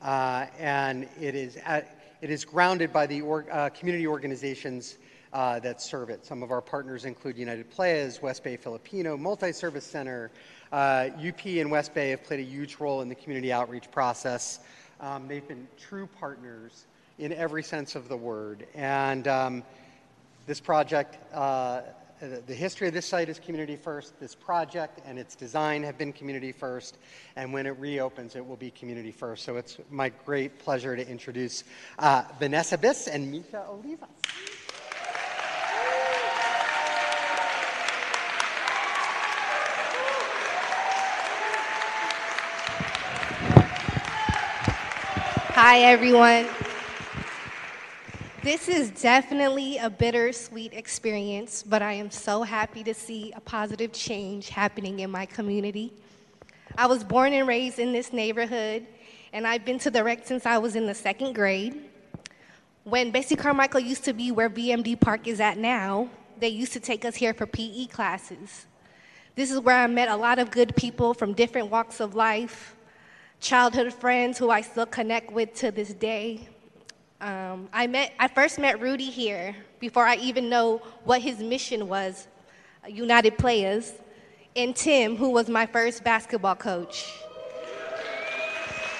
uh, 0.00 0.46
and 0.58 1.06
it 1.20 1.34
is, 1.34 1.58
at, 1.66 1.98
it 2.22 2.30
is 2.30 2.42
grounded 2.42 2.90
by 2.90 3.06
the 3.06 3.20
or, 3.20 3.44
uh, 3.52 3.68
community 3.68 4.06
organizations 4.06 4.96
uh, 5.34 5.60
that 5.60 5.82
serve 5.82 6.08
it. 6.08 6.24
Some 6.24 6.42
of 6.42 6.50
our 6.50 6.62
partners 6.62 7.04
include 7.04 7.36
United 7.36 7.70
Playaz, 7.70 8.22
West 8.22 8.42
Bay 8.42 8.56
Filipino 8.56 9.14
Multi-Service 9.14 9.84
Center. 9.84 10.30
UP 10.72 10.72
uh, 10.72 11.20
and 11.44 11.70
West 11.70 11.92
Bay 11.92 12.08
have 12.08 12.24
played 12.24 12.40
a 12.40 12.42
huge 12.42 12.76
role 12.80 13.02
in 13.02 13.10
the 13.10 13.14
community 13.14 13.52
outreach 13.52 13.90
process. 13.90 14.60
Um, 15.00 15.28
they've 15.28 15.46
been 15.46 15.68
true 15.78 16.08
partners 16.18 16.86
in 17.18 17.34
every 17.34 17.62
sense 17.62 17.94
of 17.94 18.08
the 18.08 18.16
word. 18.16 18.66
And 18.74 19.28
um, 19.28 19.64
this 20.46 20.60
project 20.60 21.18
uh, 21.34 21.82
the- 22.22 22.40
the 22.46 22.54
history 22.54 22.86
of 22.86 22.94
this 22.94 23.06
site 23.06 23.28
is 23.28 23.40
community 23.40 23.76
first. 23.76 24.18
This 24.20 24.34
project 24.34 25.00
and 25.04 25.18
its 25.18 25.34
design 25.34 25.82
have 25.82 25.98
been 25.98 26.12
community 26.12 26.52
first. 26.52 26.96
And 27.34 27.52
when 27.52 27.66
it 27.66 27.76
reopens, 27.80 28.36
it 28.36 28.46
will 28.46 28.56
be 28.56 28.70
community 28.70 29.10
first. 29.10 29.44
So 29.44 29.56
it's 29.56 29.78
my 29.90 30.10
great 30.24 30.58
pleasure 30.60 30.94
to 30.94 31.08
introduce 31.08 31.64
uh, 31.98 32.22
Vanessa 32.38 32.78
Biss 32.78 33.08
and 33.12 33.30
Misha 33.30 33.66
Olivas. 33.68 34.08
Hi, 45.54 45.80
everyone. 45.80 46.61
This 48.42 48.68
is 48.68 48.90
definitely 48.90 49.78
a 49.78 49.88
bittersweet 49.88 50.72
experience, 50.72 51.62
but 51.62 51.80
I 51.80 51.92
am 51.92 52.10
so 52.10 52.42
happy 52.42 52.82
to 52.82 52.92
see 52.92 53.32
a 53.36 53.40
positive 53.40 53.92
change 53.92 54.48
happening 54.48 54.98
in 54.98 55.12
my 55.12 55.26
community. 55.26 55.92
I 56.76 56.86
was 56.86 57.04
born 57.04 57.34
and 57.34 57.46
raised 57.46 57.78
in 57.78 57.92
this 57.92 58.12
neighborhood, 58.12 58.84
and 59.32 59.46
I've 59.46 59.64
been 59.64 59.78
to 59.78 59.92
the 59.92 60.02
rec 60.02 60.26
since 60.26 60.44
I 60.44 60.58
was 60.58 60.74
in 60.74 60.88
the 60.88 60.94
second 60.94 61.34
grade. 61.34 61.88
When 62.82 63.12
Bessie 63.12 63.36
Carmichael 63.36 63.78
used 63.78 64.02
to 64.06 64.12
be 64.12 64.32
where 64.32 64.50
VMD 64.50 65.00
Park 65.00 65.28
is 65.28 65.38
at 65.38 65.56
now, 65.56 66.08
they 66.40 66.48
used 66.48 66.72
to 66.72 66.80
take 66.80 67.04
us 67.04 67.14
here 67.14 67.34
for 67.34 67.46
PE 67.46 67.86
classes. 67.86 68.66
This 69.36 69.52
is 69.52 69.60
where 69.60 69.76
I 69.76 69.86
met 69.86 70.08
a 70.08 70.16
lot 70.16 70.40
of 70.40 70.50
good 70.50 70.74
people 70.74 71.14
from 71.14 71.32
different 71.32 71.70
walks 71.70 72.00
of 72.00 72.16
life, 72.16 72.74
childhood 73.38 73.94
friends 73.94 74.36
who 74.36 74.50
I 74.50 74.62
still 74.62 74.86
connect 74.86 75.30
with 75.30 75.54
to 75.60 75.70
this 75.70 75.94
day. 75.94 76.48
Um, 77.22 77.68
I, 77.72 77.86
met, 77.86 78.14
I 78.18 78.26
first 78.26 78.58
met 78.58 78.80
Rudy 78.80 79.08
here 79.08 79.54
before 79.78 80.04
I 80.04 80.16
even 80.16 80.50
know 80.50 80.78
what 81.04 81.22
his 81.22 81.38
mission 81.38 81.88
was, 81.88 82.26
United 82.88 83.38
Playaz, 83.38 83.92
and 84.56 84.74
Tim, 84.74 85.14
who 85.14 85.30
was 85.30 85.48
my 85.48 85.64
first 85.64 86.02
basketball 86.02 86.56
coach. 86.56 87.16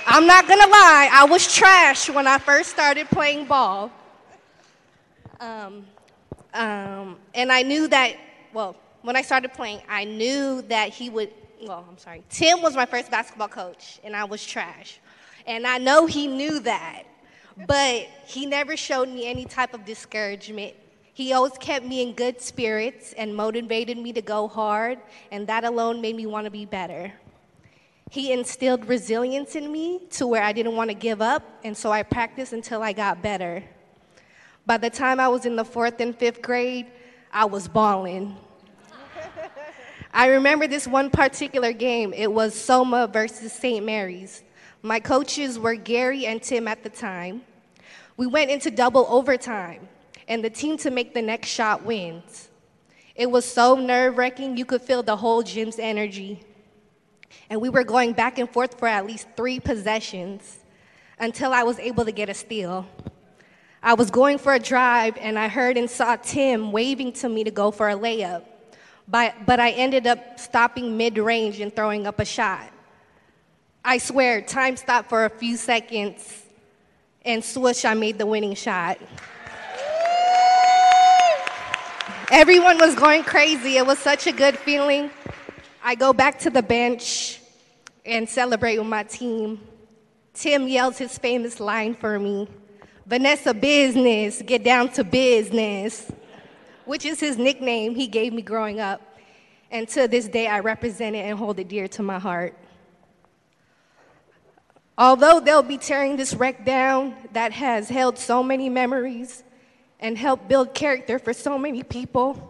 I'm 0.06 0.24
not 0.28 0.46
gonna 0.46 0.68
lie, 0.68 1.08
I 1.10 1.26
was 1.28 1.52
trash 1.52 2.08
when 2.10 2.28
I 2.28 2.38
first 2.38 2.70
started 2.70 3.08
playing 3.08 3.46
ball. 3.46 3.90
Um, 5.40 5.84
um, 6.54 7.16
and 7.34 7.50
I 7.50 7.62
knew 7.62 7.88
that, 7.88 8.14
well, 8.52 8.76
when 9.00 9.16
I 9.16 9.22
started 9.22 9.52
playing, 9.52 9.82
I 9.88 10.04
knew 10.04 10.62
that 10.68 10.90
he 10.90 11.10
would, 11.10 11.30
well, 11.66 11.84
I'm 11.88 11.98
sorry, 11.98 12.22
Tim 12.30 12.62
was 12.62 12.76
my 12.76 12.86
first 12.86 13.10
basketball 13.10 13.48
coach, 13.48 13.98
and 14.04 14.14
I 14.14 14.22
was 14.26 14.46
trash. 14.46 15.00
And 15.44 15.66
I 15.66 15.78
know 15.78 16.06
he 16.06 16.28
knew 16.28 16.60
that, 16.60 17.02
but 17.66 18.08
he 18.26 18.46
never 18.46 18.76
showed 18.76 19.08
me 19.08 19.28
any 19.28 19.44
type 19.44 19.74
of 19.74 19.84
discouragement. 19.84 20.74
He 21.14 21.32
always 21.32 21.52
kept 21.58 21.84
me 21.84 22.02
in 22.02 22.14
good 22.14 22.40
spirits 22.40 23.12
and 23.14 23.36
motivated 23.36 23.98
me 23.98 24.12
to 24.14 24.22
go 24.22 24.48
hard, 24.48 24.98
and 25.30 25.46
that 25.46 25.64
alone 25.64 26.00
made 26.00 26.16
me 26.16 26.26
want 26.26 26.46
to 26.46 26.50
be 26.50 26.64
better. 26.64 27.12
He 28.10 28.32
instilled 28.32 28.86
resilience 28.86 29.56
in 29.56 29.70
me 29.70 30.00
to 30.10 30.26
where 30.26 30.42
I 30.42 30.52
didn't 30.52 30.76
want 30.76 30.90
to 30.90 30.94
give 30.94 31.20
up, 31.22 31.42
and 31.64 31.76
so 31.76 31.90
I 31.90 32.02
practiced 32.02 32.52
until 32.52 32.82
I 32.82 32.92
got 32.92 33.22
better. 33.22 33.62
By 34.64 34.76
the 34.76 34.90
time 34.90 35.18
I 35.18 35.28
was 35.28 35.44
in 35.44 35.56
the 35.56 35.64
fourth 35.64 36.00
and 36.00 36.16
fifth 36.16 36.40
grade, 36.40 36.86
I 37.32 37.46
was 37.46 37.68
balling. 37.68 38.36
I 40.14 40.26
remember 40.26 40.66
this 40.66 40.86
one 40.86 41.10
particular 41.10 41.72
game. 41.72 42.12
It 42.12 42.30
was 42.30 42.54
Soma 42.54 43.06
versus 43.06 43.52
St. 43.52 43.84
Mary's. 43.84 44.42
My 44.82 44.98
coaches 45.00 45.58
were 45.58 45.74
Gary 45.74 46.26
and 46.26 46.42
Tim 46.42 46.66
at 46.66 46.82
the 46.82 46.90
time. 46.90 47.42
We 48.16 48.26
went 48.26 48.50
into 48.50 48.70
double 48.70 49.06
overtime, 49.08 49.88
and 50.28 50.44
the 50.44 50.50
team 50.50 50.76
to 50.78 50.90
make 50.90 51.14
the 51.14 51.22
next 51.22 51.48
shot 51.48 51.84
wins. 51.84 52.48
It 53.14 53.30
was 53.30 53.44
so 53.44 53.76
nerve 53.76 54.18
wracking, 54.18 54.56
you 54.56 54.64
could 54.64 54.82
feel 54.82 55.02
the 55.02 55.16
whole 55.16 55.42
gym's 55.42 55.78
energy. 55.78 56.40
And 57.48 57.60
we 57.60 57.68
were 57.68 57.84
going 57.84 58.12
back 58.12 58.38
and 58.38 58.50
forth 58.50 58.78
for 58.78 58.88
at 58.88 59.06
least 59.06 59.28
three 59.36 59.60
possessions 59.60 60.58
until 61.18 61.52
I 61.52 61.62
was 61.62 61.78
able 61.78 62.04
to 62.04 62.12
get 62.12 62.28
a 62.28 62.34
steal. 62.34 62.86
I 63.82 63.94
was 63.94 64.10
going 64.10 64.38
for 64.38 64.54
a 64.54 64.58
drive, 64.58 65.16
and 65.20 65.38
I 65.38 65.48
heard 65.48 65.76
and 65.76 65.88
saw 65.88 66.16
Tim 66.16 66.72
waving 66.72 67.12
to 67.14 67.28
me 67.28 67.44
to 67.44 67.50
go 67.50 67.70
for 67.70 67.88
a 67.88 67.94
layup 67.94 68.44
but, 69.08 69.34
but 69.46 69.60
I 69.60 69.70
ended 69.72 70.06
up 70.06 70.38
stopping 70.38 70.96
mid 70.96 71.18
range 71.18 71.60
and 71.60 71.74
throwing 71.74 72.06
up 72.06 72.18
a 72.18 72.24
shot. 72.24 72.71
I 73.84 73.98
swear, 73.98 74.40
time 74.42 74.76
stopped 74.76 75.08
for 75.08 75.24
a 75.24 75.30
few 75.30 75.56
seconds, 75.56 76.44
and 77.24 77.44
swoosh, 77.44 77.84
I 77.84 77.94
made 77.94 78.18
the 78.18 78.26
winning 78.26 78.54
shot. 78.54 78.98
Everyone 82.30 82.78
was 82.78 82.94
going 82.94 83.24
crazy. 83.24 83.76
It 83.76 83.86
was 83.86 83.98
such 83.98 84.26
a 84.26 84.32
good 84.32 84.56
feeling. 84.56 85.10
I 85.82 85.94
go 85.94 86.12
back 86.12 86.38
to 86.40 86.50
the 86.50 86.62
bench 86.62 87.40
and 88.06 88.28
celebrate 88.28 88.78
with 88.78 88.86
my 88.86 89.02
team. 89.02 89.60
Tim 90.32 90.66
yells 90.66 90.96
his 90.96 91.18
famous 91.18 91.60
line 91.60 91.94
for 91.94 92.18
me 92.18 92.48
Vanessa 93.06 93.52
Business, 93.52 94.40
get 94.42 94.64
down 94.64 94.88
to 94.90 95.04
business 95.04 96.10
which 96.84 97.04
is 97.04 97.20
his 97.20 97.38
nickname 97.38 97.94
he 97.94 98.06
gave 98.06 98.32
me 98.32 98.42
growing 98.42 98.80
up. 98.80 99.00
And 99.70 99.88
to 99.90 100.06
this 100.06 100.28
day, 100.28 100.46
I 100.46 100.60
represent 100.60 101.16
it 101.16 101.20
and 101.20 101.38
hold 101.38 101.58
it 101.58 101.68
dear 101.68 101.88
to 101.88 102.02
my 102.02 102.18
heart. 102.18 102.54
Although 104.98 105.40
they'll 105.40 105.62
be 105.62 105.78
tearing 105.78 106.16
this 106.16 106.34
wreck 106.34 106.64
down 106.64 107.14
that 107.32 107.52
has 107.52 107.88
held 107.88 108.18
so 108.18 108.42
many 108.42 108.68
memories 108.68 109.42
and 109.98 110.18
helped 110.18 110.48
build 110.48 110.74
character 110.74 111.18
for 111.18 111.32
so 111.32 111.58
many 111.58 111.82
people, 111.82 112.48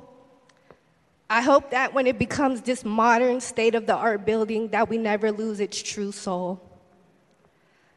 I 1.30 1.40
hope 1.40 1.70
that 1.70 1.94
when 1.94 2.06
it 2.06 2.18
becomes 2.18 2.60
this 2.60 2.84
modern 2.84 3.40
state 3.40 3.74
of 3.74 3.86
the 3.86 3.94
art 3.94 4.26
building 4.26 4.68
that 4.68 4.88
we 4.88 4.98
never 4.98 5.30
lose 5.32 5.60
its 5.60 5.82
true 5.82 6.12
soul. 6.12 6.60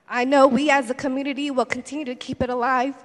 I 0.08 0.23
know 0.23 0.47
we 0.47 0.69
as 0.69 0.89
a 0.89 0.93
community 0.93 1.49
will 1.49 1.65
continue 1.65 2.05
to 2.05 2.15
keep 2.15 2.41
it 2.41 2.49
alive 2.49 2.95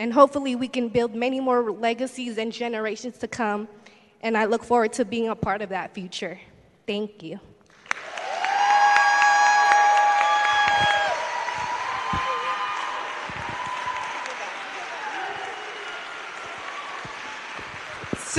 and 0.00 0.12
hopefully 0.12 0.54
we 0.54 0.68
can 0.68 0.88
build 0.88 1.14
many 1.14 1.40
more 1.40 1.70
legacies 1.70 2.38
and 2.38 2.52
generations 2.52 3.18
to 3.18 3.28
come. 3.28 3.68
And 4.22 4.36
I 4.36 4.46
look 4.46 4.64
forward 4.64 4.92
to 4.94 5.04
being 5.04 5.28
a 5.28 5.34
part 5.34 5.60
of 5.60 5.70
that 5.70 5.92
future. 5.94 6.38
Thank 6.86 7.22
you. 7.22 7.38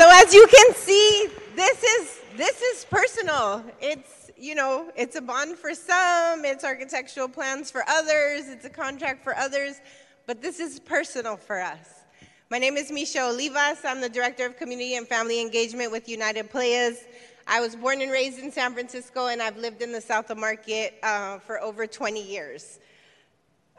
So 0.01 0.09
as 0.21 0.33
you 0.33 0.47
can 0.47 0.73
see, 0.75 1.27
this 1.55 1.83
is 1.83 2.19
this 2.37 2.61
is 2.61 2.85
personal. 2.85 3.63
It's 3.81 4.31
you 4.37 4.55
know, 4.55 4.91
it's 4.95 5.15
a 5.15 5.21
bond 5.21 5.57
for 5.57 5.73
some, 5.75 6.45
it's 6.45 6.63
architectural 6.63 7.29
plans 7.29 7.69
for 7.69 7.83
others, 7.87 8.47
it's 8.47 8.65
a 8.65 8.69
contract 8.69 9.23
for 9.23 9.35
others 9.35 9.81
but 10.27 10.41
this 10.41 10.59
is 10.59 10.79
personal 10.79 11.35
for 11.35 11.59
us. 11.59 12.05
My 12.49 12.57
name 12.57 12.77
is 12.77 12.91
Misha 12.91 13.19
Olivas. 13.19 13.83
I'm 13.83 14.01
the 14.01 14.09
Director 14.09 14.45
of 14.45 14.57
Community 14.57 14.95
and 14.95 15.07
Family 15.07 15.41
Engagement 15.41 15.91
with 15.91 16.07
United 16.07 16.49
Playaz. 16.49 16.99
I 17.47 17.59
was 17.59 17.75
born 17.75 18.01
and 18.01 18.11
raised 18.11 18.39
in 18.39 18.51
San 18.51 18.73
Francisco, 18.73 19.27
and 19.27 19.41
I've 19.41 19.57
lived 19.57 19.81
in 19.81 19.91
the 19.91 19.99
South 19.99 20.29
of 20.29 20.37
Market 20.37 20.93
uh, 21.03 21.39
for 21.39 21.61
over 21.61 21.87
20 21.87 22.23
years. 22.23 22.79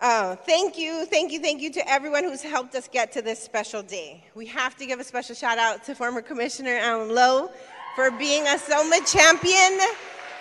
Uh, 0.03 0.35
thank 0.35 0.77
you, 0.77 1.07
thank 1.07 1.31
you, 1.31 1.39
thank 1.39 1.63
you 1.63 1.71
to 1.71 1.89
everyone 1.89 2.25
who's 2.25 2.43
helped 2.43 2.75
us 2.75 2.89
get 2.89 3.13
to 3.13 3.23
this 3.23 3.39
special 3.39 3.85
day. 3.85 4.21
We 4.35 4.47
have 4.47 4.75
to 4.79 4.85
give 4.85 4.99
a 4.99 5.05
special 5.05 5.37
shout 5.37 5.59
out 5.59 5.85
to 5.85 5.95
former 5.95 6.21
Commissioner 6.21 6.77
Allan 6.77 7.15
Low 7.15 7.53
for 7.95 8.11
being 8.11 8.45
a 8.49 8.59
SOMA 8.59 8.99
champion 9.07 9.79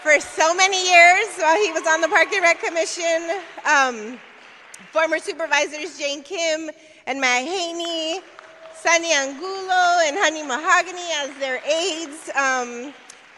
for 0.01 0.19
so 0.19 0.55
many 0.55 0.83
years 0.89 1.27
while 1.37 1.63
he 1.63 1.71
was 1.71 1.85
on 1.85 2.01
the 2.01 2.07
Park 2.07 2.33
and 2.33 2.41
Rec 2.41 2.59
Commission. 2.59 3.39
Um, 3.63 4.19
Former 4.91 5.19
supervisors 5.19 5.95
Jane 5.95 6.23
Kim 6.23 6.71
and 7.05 7.21
Matt 7.21 7.45
Haney, 7.45 8.19
Sunny 8.73 9.13
Angulo 9.13 9.99
and 10.07 10.17
Honey 10.17 10.41
Mahogany 10.41 11.07
as 11.17 11.37
their 11.37 11.61
aides. 11.69 12.29
Um, 12.29 12.91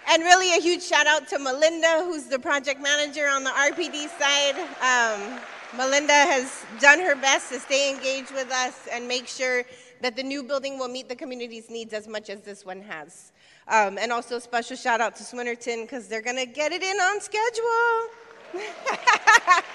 and 0.09 0.23
really 0.23 0.55
a 0.57 0.61
huge 0.61 0.83
shout 0.83 1.05
out 1.05 1.27
to 1.27 1.37
Melinda, 1.37 2.05
who's 2.05 2.27
the 2.27 2.39
project 2.39 2.81
manager 2.81 3.27
on 3.27 3.43
the 3.43 3.49
RPD 3.49 4.07
side. 4.17 4.55
Um, 4.79 5.41
Melinda 5.77 6.13
has 6.13 6.65
done 6.79 6.99
her 6.99 7.15
best 7.15 7.51
to 7.51 7.59
stay 7.59 7.91
engaged 7.93 8.31
with 8.31 8.51
us 8.51 8.87
and 8.91 9.07
make 9.07 9.27
sure 9.27 9.63
that 10.01 10.15
the 10.15 10.23
new 10.23 10.43
building 10.43 10.77
will 10.77 10.87
meet 10.87 11.09
the 11.09 11.15
community's 11.15 11.69
needs 11.69 11.93
as 11.93 12.07
much 12.07 12.29
as 12.29 12.41
this 12.41 12.65
one 12.65 12.81
has. 12.81 13.31
Um, 13.67 13.97
and 13.97 14.11
also 14.11 14.39
special 14.39 14.75
shout 14.75 15.01
out 15.01 15.15
to 15.15 15.23
Swinnerton 15.23 15.83
because 15.83 16.07
they're 16.07 16.21
gonna 16.21 16.45
get 16.45 16.71
it 16.71 16.83
in 16.83 16.97
on 16.97 17.21
schedule. 17.21 18.09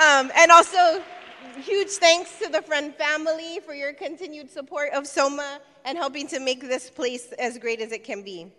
Um, 0.00 0.32
and 0.34 0.50
also, 0.50 1.02
huge 1.60 1.90
thanks 1.90 2.38
to 2.38 2.48
the 2.48 2.62
Friend 2.62 2.94
family 2.94 3.60
for 3.66 3.74
your 3.74 3.92
continued 3.92 4.50
support 4.50 4.94
of 4.94 5.06
SOMA 5.06 5.60
and 5.84 5.98
helping 5.98 6.26
to 6.28 6.40
make 6.40 6.62
this 6.62 6.88
place 6.88 7.32
as 7.32 7.58
great 7.58 7.82
as 7.82 7.92
it 7.92 8.02
can 8.02 8.22
be. 8.22 8.50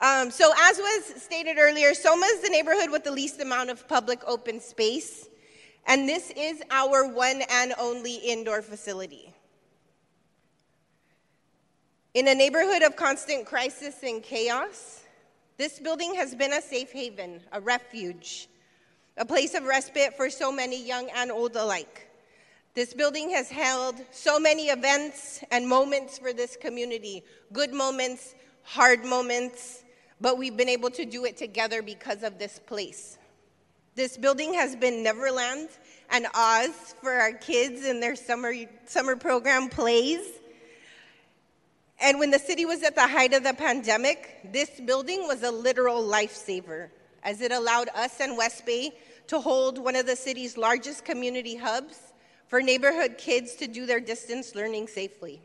Um, 0.00 0.30
so, 0.30 0.52
as 0.60 0.78
was 0.78 1.22
stated 1.22 1.56
earlier, 1.58 1.94
SOMA 1.94 2.26
is 2.26 2.40
the 2.40 2.50
neighborhood 2.50 2.90
with 2.90 3.04
the 3.04 3.12
least 3.12 3.40
amount 3.40 3.70
of 3.70 3.86
public 3.88 4.20
open 4.26 4.60
space, 4.60 5.28
and 5.86 6.08
this 6.08 6.32
is 6.36 6.62
our 6.70 7.06
one 7.06 7.42
and 7.50 7.72
only 7.78 8.16
indoor 8.16 8.60
facility. 8.60 9.32
In 12.14 12.28
a 12.28 12.34
neighborhood 12.34 12.82
of 12.82 12.96
constant 12.96 13.46
crisis 13.46 13.96
and 14.02 14.22
chaos, 14.22 15.02
this 15.56 15.78
building 15.78 16.14
has 16.16 16.34
been 16.34 16.52
a 16.52 16.60
safe 16.60 16.90
haven, 16.90 17.40
a 17.52 17.60
refuge, 17.60 18.48
a 19.16 19.24
place 19.24 19.54
of 19.54 19.64
respite 19.64 20.16
for 20.16 20.28
so 20.28 20.50
many 20.50 20.84
young 20.84 21.08
and 21.14 21.30
old 21.30 21.54
alike. 21.54 22.08
This 22.74 22.92
building 22.92 23.30
has 23.30 23.48
held 23.48 23.94
so 24.10 24.40
many 24.40 24.64
events 24.64 25.44
and 25.52 25.68
moments 25.68 26.18
for 26.18 26.32
this 26.32 26.56
community 26.56 27.22
good 27.52 27.72
moments, 27.72 28.34
hard 28.64 29.04
moments, 29.04 29.83
but 30.20 30.38
we've 30.38 30.56
been 30.56 30.68
able 30.68 30.90
to 30.90 31.04
do 31.04 31.24
it 31.24 31.36
together 31.36 31.82
because 31.82 32.22
of 32.22 32.38
this 32.38 32.58
place. 32.58 33.18
This 33.94 34.16
building 34.16 34.54
has 34.54 34.74
been 34.74 35.02
Neverland 35.02 35.68
and 36.10 36.26
Oz 36.34 36.94
for 37.00 37.12
our 37.12 37.32
kids 37.32 37.84
in 37.84 38.00
their 38.00 38.16
summer, 38.16 38.52
summer 38.86 39.16
program 39.16 39.68
plays. 39.68 40.26
And 42.00 42.18
when 42.18 42.30
the 42.30 42.38
city 42.38 42.66
was 42.66 42.82
at 42.82 42.96
the 42.96 43.06
height 43.06 43.32
of 43.34 43.44
the 43.44 43.54
pandemic, 43.54 44.52
this 44.52 44.80
building 44.80 45.26
was 45.28 45.42
a 45.42 45.50
literal 45.50 46.02
lifesaver 46.02 46.88
as 47.22 47.40
it 47.40 47.52
allowed 47.52 47.88
us 47.94 48.20
and 48.20 48.36
West 48.36 48.66
Bay 48.66 48.92
to 49.28 49.40
hold 49.40 49.78
one 49.78 49.96
of 49.96 50.06
the 50.06 50.16
city's 50.16 50.58
largest 50.58 51.04
community 51.04 51.56
hubs 51.56 51.98
for 52.48 52.60
neighborhood 52.60 53.16
kids 53.16 53.54
to 53.56 53.66
do 53.66 53.86
their 53.86 54.00
distance 54.00 54.54
learning 54.54 54.88
safely. 54.88 55.40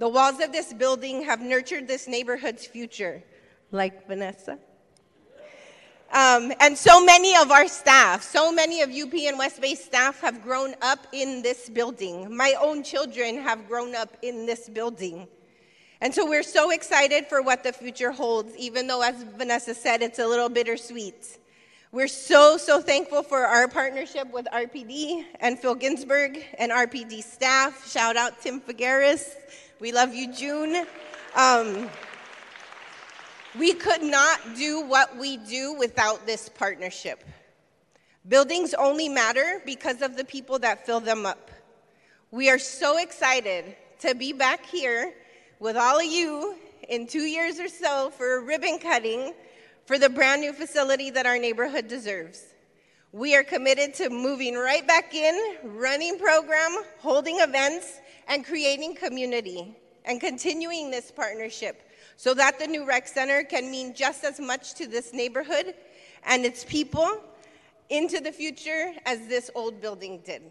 The 0.00 0.08
walls 0.08 0.40
of 0.40 0.50
this 0.50 0.72
building 0.72 1.24
have 1.24 1.42
nurtured 1.42 1.86
this 1.86 2.08
neighborhood's 2.08 2.64
future, 2.64 3.22
like 3.70 4.08
Vanessa. 4.08 4.58
Um, 6.10 6.54
and 6.58 6.76
so 6.76 7.04
many 7.04 7.36
of 7.36 7.50
our 7.50 7.68
staff, 7.68 8.22
so 8.22 8.50
many 8.50 8.80
of 8.80 8.88
UP 8.88 9.12
and 9.12 9.38
West 9.38 9.60
Bay 9.60 9.74
staff 9.74 10.18
have 10.22 10.42
grown 10.42 10.74
up 10.80 11.06
in 11.12 11.42
this 11.42 11.68
building. 11.68 12.34
My 12.34 12.54
own 12.58 12.82
children 12.82 13.42
have 13.42 13.68
grown 13.68 13.94
up 13.94 14.16
in 14.22 14.46
this 14.46 14.70
building. 14.70 15.28
And 16.00 16.14
so 16.14 16.26
we're 16.26 16.44
so 16.44 16.70
excited 16.70 17.26
for 17.26 17.42
what 17.42 17.62
the 17.62 17.70
future 17.70 18.10
holds, 18.10 18.56
even 18.56 18.86
though, 18.86 19.02
as 19.02 19.22
Vanessa 19.36 19.74
said, 19.74 20.00
it's 20.00 20.18
a 20.18 20.26
little 20.26 20.48
bittersweet. 20.48 21.38
We're 21.92 22.08
so, 22.08 22.56
so 22.56 22.80
thankful 22.80 23.22
for 23.22 23.44
our 23.44 23.68
partnership 23.68 24.32
with 24.32 24.46
RPD 24.50 25.26
and 25.40 25.58
Phil 25.58 25.74
Ginsburg 25.74 26.42
and 26.56 26.72
RPD 26.72 27.22
staff. 27.22 27.86
Shout 27.86 28.16
out 28.16 28.40
Tim 28.40 28.62
Figueres. 28.62 29.34
We 29.80 29.92
love 29.92 30.14
you, 30.14 30.30
June. 30.30 30.84
Um, 31.34 31.88
we 33.58 33.72
could 33.72 34.02
not 34.02 34.38
do 34.54 34.82
what 34.82 35.16
we 35.16 35.38
do 35.38 35.72
without 35.72 36.26
this 36.26 36.50
partnership. 36.50 37.24
Buildings 38.28 38.74
only 38.74 39.08
matter 39.08 39.62
because 39.64 40.02
of 40.02 40.18
the 40.18 40.24
people 40.26 40.58
that 40.58 40.84
fill 40.84 41.00
them 41.00 41.24
up. 41.24 41.50
We 42.30 42.50
are 42.50 42.58
so 42.58 42.98
excited 42.98 43.74
to 44.00 44.14
be 44.14 44.34
back 44.34 44.66
here 44.66 45.14
with 45.60 45.78
all 45.78 45.98
of 45.98 46.04
you 46.04 46.56
in 46.90 47.06
two 47.06 47.22
years 47.22 47.58
or 47.58 47.68
so 47.68 48.10
for 48.10 48.36
a 48.36 48.42
ribbon 48.42 48.80
cutting 48.80 49.32
for 49.86 49.98
the 49.98 50.10
brand 50.10 50.42
new 50.42 50.52
facility 50.52 51.08
that 51.08 51.24
our 51.24 51.38
neighborhood 51.38 51.88
deserves. 51.88 52.44
We 53.12 53.34
are 53.34 53.44
committed 53.44 53.94
to 53.94 54.10
moving 54.10 54.56
right 54.56 54.86
back 54.86 55.14
in, 55.14 55.56
running 55.64 56.18
program, 56.18 56.76
holding 56.98 57.40
events, 57.40 57.98
and 58.30 58.46
creating 58.46 58.94
community, 58.94 59.76
and 60.06 60.20
continuing 60.20 60.90
this 60.90 61.10
partnership 61.10 61.82
so 62.16 62.32
that 62.32 62.58
the 62.58 62.66
new 62.66 62.86
rec 62.86 63.06
center 63.06 63.42
can 63.42 63.70
mean 63.70 63.92
just 63.94 64.24
as 64.24 64.40
much 64.40 64.74
to 64.74 64.86
this 64.86 65.12
neighborhood 65.12 65.74
and 66.24 66.44
its 66.44 66.64
people 66.64 67.08
into 67.90 68.20
the 68.20 68.30
future 68.30 68.92
as 69.04 69.26
this 69.26 69.50
old 69.54 69.80
building 69.80 70.20
did. 70.24 70.42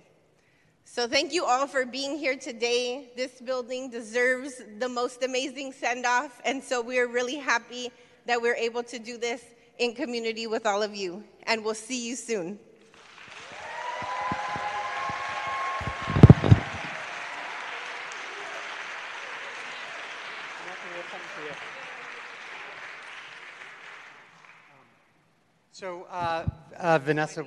So 0.83 1.07
thank 1.07 1.31
you 1.31 1.45
all 1.45 1.67
for 1.67 1.85
being 1.85 2.17
here 2.17 2.35
today. 2.35 3.11
This 3.15 3.39
building 3.39 3.89
deserves 3.89 4.61
the 4.79 4.89
most 4.89 5.23
amazing 5.23 5.71
send-off, 5.71 6.41
and 6.43 6.63
so 6.63 6.81
we 6.81 6.99
are 6.99 7.07
really 7.07 7.35
happy 7.35 7.91
that 8.25 8.41
we're 8.41 8.55
able 8.55 8.83
to 8.83 8.99
do 8.99 9.17
this 9.17 9.43
in 9.77 9.95
community 9.95 10.47
with 10.47 10.65
all 10.65 10.83
of 10.83 10.95
you. 10.95 11.23
And 11.43 11.63
we'll 11.63 11.75
see 11.75 12.07
you 12.07 12.15
soon. 12.15 12.59
So, 25.79 25.98
uh, 26.09 26.45
uh, 26.77 26.99
Vanessa, 26.99 27.45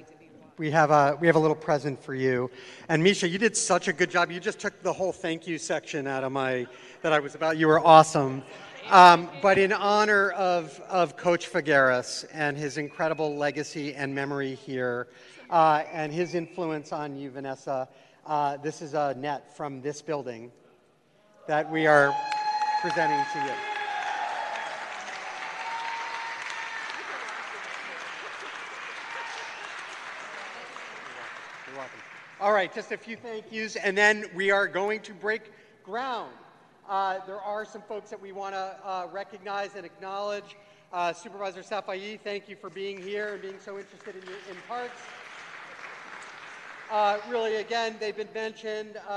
we 0.56 0.70
have, 0.70 0.90
a, 0.90 1.16
we 1.20 1.26
have 1.26 1.36
a 1.36 1.38
little 1.38 1.56
present 1.56 2.02
for 2.02 2.14
you. 2.14 2.50
And 2.88 3.02
Misha, 3.02 3.28
you 3.28 3.38
did 3.38 3.56
such 3.56 3.88
a 3.88 3.92
good 3.92 4.10
job. 4.10 4.30
You 4.30 4.40
just 4.40 4.60
took 4.60 4.82
the 4.82 4.92
whole 4.92 5.12
thank 5.12 5.46
you 5.46 5.58
section 5.58 6.06
out 6.06 6.24
of 6.24 6.32
my, 6.32 6.66
that 7.02 7.12
I 7.12 7.18
was 7.18 7.34
about. 7.34 7.56
You 7.56 7.68
were 7.68 7.80
awesome. 7.80 8.42
Um, 8.88 9.28
but 9.40 9.58
in 9.58 9.72
honor 9.72 10.30
of, 10.32 10.80
of 10.88 11.16
Coach 11.16 11.50
Figueres 11.50 12.24
and 12.32 12.56
his 12.56 12.78
incredible 12.78 13.36
legacy 13.36 13.94
and 13.94 14.14
memory 14.14 14.54
here, 14.54 15.08
uh, 15.50 15.84
and 15.92 16.12
his 16.12 16.34
influence 16.34 16.92
on 16.92 17.16
you, 17.16 17.30
Vanessa, 17.30 17.88
uh, 18.26 18.56
this 18.58 18.82
is 18.82 18.94
a 18.94 19.14
net 19.18 19.56
from 19.56 19.82
this 19.82 20.02
building 20.02 20.50
that 21.46 21.70
we 21.70 21.86
are 21.86 22.14
presenting 22.80 23.24
to 23.32 23.38
you. 23.38 23.54
You're 31.72 31.80
welcome. 31.80 32.00
All 32.42 32.52
right, 32.52 32.74
just 32.74 32.90
a 32.90 32.96
few 32.96 33.14
thank 33.14 33.52
yous, 33.52 33.76
and 33.76 33.96
then 33.96 34.24
we 34.34 34.50
are 34.50 34.66
going 34.66 34.98
to 35.02 35.14
break 35.14 35.52
ground. 35.84 36.32
Uh, 36.88 37.20
there 37.24 37.40
are 37.40 37.64
some 37.64 37.82
folks 37.82 38.10
that 38.10 38.20
we 38.20 38.32
want 38.32 38.52
to 38.52 38.76
uh, 38.84 39.06
recognize 39.12 39.76
and 39.76 39.86
acknowledge. 39.86 40.56
Uh, 40.92 41.12
Supervisor 41.12 41.60
Safai, 41.60 42.18
thank 42.18 42.48
you 42.48 42.56
for 42.56 42.68
being 42.68 43.00
here 43.00 43.34
and 43.34 43.42
being 43.42 43.60
so 43.60 43.78
interested 43.78 44.16
in, 44.16 44.22
in 44.50 44.56
parks. 44.66 45.00
Uh, 46.90 47.18
really, 47.30 47.54
again, 47.58 47.94
they've 48.00 48.16
been 48.16 48.26
mentioned, 48.34 48.96
uh, 49.08 49.12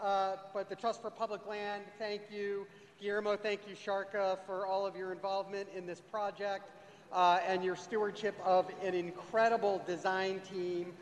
uh, 0.00 0.36
but 0.54 0.68
the 0.68 0.76
Trust 0.76 1.02
for 1.02 1.10
Public 1.10 1.44
Land, 1.48 1.82
thank 1.98 2.22
you. 2.30 2.68
Guillermo, 3.00 3.36
thank 3.36 3.62
you, 3.68 3.74
Sharka, 3.74 4.38
for 4.46 4.64
all 4.64 4.86
of 4.86 4.94
your 4.94 5.10
involvement 5.10 5.68
in 5.74 5.88
this 5.88 6.00
project 6.00 6.70
and 7.12 7.64
your 7.64 7.74
stewardship 7.74 8.36
of 8.44 8.70
an 8.80 8.94
incredible 8.94 9.82
design 9.88 10.40
team. 10.48 10.92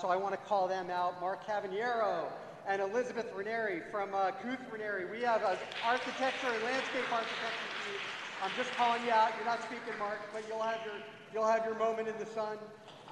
So 0.00 0.08
I 0.08 0.16
want 0.16 0.32
to 0.32 0.48
call 0.48 0.66
them 0.68 0.90
out. 0.90 1.20
Mark 1.20 1.46
Cavagnero, 1.46 2.24
and 2.66 2.82
Elizabeth 2.82 3.32
Ranieri 3.34 3.82
from 3.90 4.14
uh, 4.14 4.32
Kuth 4.42 4.58
Ranieri. 4.72 5.06
We 5.06 5.22
have 5.22 5.42
an 5.42 5.56
architecture 5.84 6.48
and 6.52 6.62
landscape 6.64 7.04
architecture 7.12 7.70
team. 7.86 8.00
I'm 8.42 8.50
just 8.56 8.72
calling 8.72 9.02
you 9.04 9.12
out. 9.12 9.30
You're 9.36 9.46
not 9.46 9.62
speaking, 9.62 9.96
Mark, 9.98 10.18
but 10.32 10.42
you'll 10.48 10.62
have 10.62 10.80
your, 10.84 10.94
you'll 11.32 11.46
have 11.46 11.64
your 11.64 11.76
moment 11.76 12.08
in 12.08 12.18
the 12.18 12.26
sun. 12.26 12.58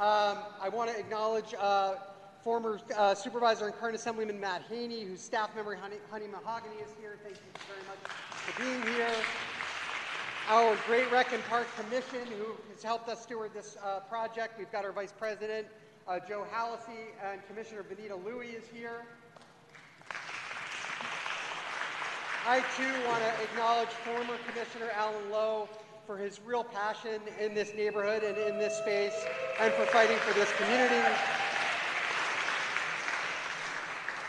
Um, 0.00 0.38
I 0.60 0.68
want 0.72 0.90
to 0.90 0.98
acknowledge 0.98 1.54
uh, 1.58 1.94
former 2.42 2.80
uh, 2.96 3.14
Supervisor 3.14 3.66
and 3.66 3.74
current 3.74 3.94
Assemblyman 3.94 4.40
Matt 4.40 4.62
Haney, 4.68 5.04
whose 5.04 5.20
staff 5.20 5.54
member 5.54 5.76
Honey, 5.76 5.96
Honey 6.10 6.26
Mahogany 6.26 6.76
is 6.76 6.90
here. 7.00 7.16
Thank 7.22 7.36
you 7.36 7.52
very 7.68 7.86
much 7.86 8.12
for 8.32 8.62
being 8.62 8.82
here. 8.96 9.08
Our 10.48 10.76
Great 10.86 11.10
Rec 11.10 11.32
and 11.32 11.42
Park 11.44 11.68
Commission, 11.76 12.26
who 12.38 12.52
has 12.72 12.82
helped 12.82 13.08
us 13.08 13.22
steward 13.22 13.52
this 13.54 13.76
uh, 13.82 14.00
project. 14.00 14.58
We've 14.58 14.70
got 14.70 14.84
our 14.84 14.92
Vice 14.92 15.14
President, 15.16 15.66
uh, 16.06 16.18
Joe 16.28 16.44
Hallisey, 16.52 17.12
and 17.24 17.40
Commissioner 17.46 17.82
Benita 17.82 18.14
Louie 18.14 18.48
is 18.48 18.64
here. 18.72 19.02
I 22.46 22.60
too 22.76 22.92
want 23.08 23.22
to 23.22 23.42
acknowledge 23.42 23.88
former 23.88 24.36
Commissioner 24.46 24.90
Allan 24.94 25.30
Low 25.30 25.68
for 26.06 26.18
his 26.18 26.40
real 26.44 26.62
passion 26.62 27.22
in 27.40 27.54
this 27.54 27.72
neighborhood 27.74 28.22
and 28.22 28.36
in 28.36 28.58
this 28.58 28.76
space 28.76 29.14
and 29.58 29.72
for 29.72 29.86
fighting 29.86 30.18
for 30.18 30.34
this 30.34 30.52
community. 30.56 31.08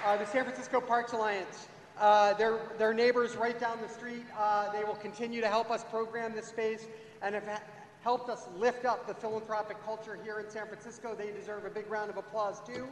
Uh, 0.05 0.15
the 0.15 0.25
San 0.25 0.45
Francisco 0.45 0.79
Parks 0.79 1.11
Alliance, 1.11 1.67
uh, 1.99 2.33
they're, 2.35 2.59
they're 2.77 2.93
neighbors 2.93 3.35
right 3.35 3.59
down 3.59 3.79
the 3.81 3.89
street. 3.89 4.23
Uh, 4.37 4.71
they 4.71 4.85
will 4.85 4.95
continue 4.95 5.41
to 5.41 5.47
help 5.49 5.69
us 5.69 5.83
program 5.83 6.33
this 6.33 6.45
space 6.45 6.85
and 7.21 7.35
have 7.35 7.61
helped 8.05 8.29
us 8.29 8.47
lift 8.55 8.85
up 8.85 9.07
the 9.07 9.15
philanthropic 9.15 9.83
culture 9.83 10.15
here 10.23 10.39
in 10.39 10.47
San 10.47 10.67
Francisco. 10.67 11.15
They 11.15 11.31
deserve 11.31 11.65
a 11.65 11.71
big 11.71 11.89
round 11.89 12.11
of 12.11 12.17
applause 12.17 12.61
too. 12.61 12.87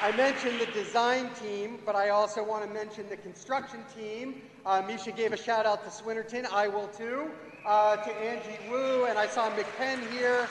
I 0.00 0.16
mentioned 0.16 0.58
the 0.58 0.72
design 0.72 1.28
team, 1.34 1.80
but 1.84 1.94
I 1.94 2.08
also 2.08 2.42
want 2.42 2.66
to 2.66 2.72
mention 2.72 3.06
the 3.10 3.18
construction 3.18 3.80
team. 3.94 4.40
Uh, 4.64 4.80
Misha 4.86 5.12
gave 5.12 5.34
a 5.34 5.36
shout 5.36 5.66
out 5.66 5.84
to 5.84 5.90
Swinnerton. 5.90 6.46
I 6.50 6.68
will 6.68 6.88
too. 6.88 7.30
Uh, 7.66 7.96
to 7.96 8.10
Angie 8.10 8.58
Wu, 8.70 9.04
and 9.04 9.18
I 9.18 9.26
saw 9.26 9.50
McPenn 9.50 10.10
here. 10.10 10.48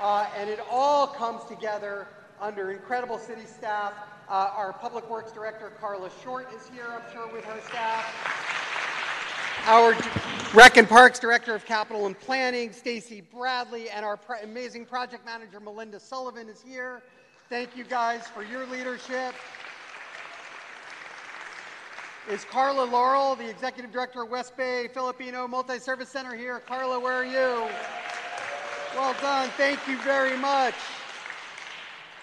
Uh, 0.00 0.26
and 0.36 0.50
it 0.50 0.58
all 0.68 1.06
comes 1.06 1.44
together 1.44 2.08
under 2.40 2.72
incredible 2.72 3.20
city 3.20 3.46
staff. 3.46 3.92
Uh, 4.32 4.50
our 4.56 4.72
Public 4.72 5.10
Works 5.10 5.30
Director, 5.30 5.70
Carla 5.78 6.08
Short, 6.24 6.50
is 6.54 6.66
here, 6.72 6.86
I'm 6.88 7.02
sure, 7.12 7.30
with 7.30 7.44
her 7.44 7.60
staff. 7.68 8.02
Our 9.66 9.94
Rec 10.54 10.78
and 10.78 10.88
Parks 10.88 11.18
Director 11.18 11.54
of 11.54 11.66
Capital 11.66 12.06
and 12.06 12.18
Planning, 12.18 12.72
Stacy 12.72 13.20
Bradley, 13.20 13.90
and 13.90 14.06
our 14.06 14.18
amazing 14.42 14.86
project 14.86 15.26
manager, 15.26 15.60
Melinda 15.60 16.00
Sullivan, 16.00 16.48
is 16.48 16.64
here. 16.66 17.02
Thank 17.50 17.76
you 17.76 17.84
guys 17.84 18.26
for 18.26 18.42
your 18.42 18.64
leadership. 18.68 19.34
Is 22.30 22.46
Carla 22.46 22.84
Laurel, 22.84 23.36
the 23.36 23.50
Executive 23.50 23.92
Director 23.92 24.22
of 24.22 24.30
West 24.30 24.56
Bay 24.56 24.88
Filipino 24.94 25.46
Multi-Service 25.46 26.08
Center 26.08 26.34
here? 26.34 26.58
Carla, 26.60 26.98
where 26.98 27.16
are 27.16 27.26
you? 27.26 27.68
Well 28.94 29.14
done. 29.20 29.50
Thank 29.58 29.86
you 29.86 29.98
very 29.98 30.38
much. 30.38 30.74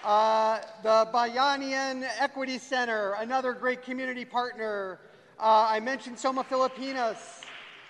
Uh, 0.03 0.61
the 0.81 1.09
Bayanihan 1.13 2.07
Equity 2.19 2.57
Center, 2.57 3.15
another 3.19 3.51
great 3.51 3.83
community 3.83 4.23
partner. 4.23 4.97
Uh, 5.37 5.67
I 5.69 5.81
mentioned 5.81 6.15
SoMa 6.15 6.45
Pilipinas. 6.47 7.41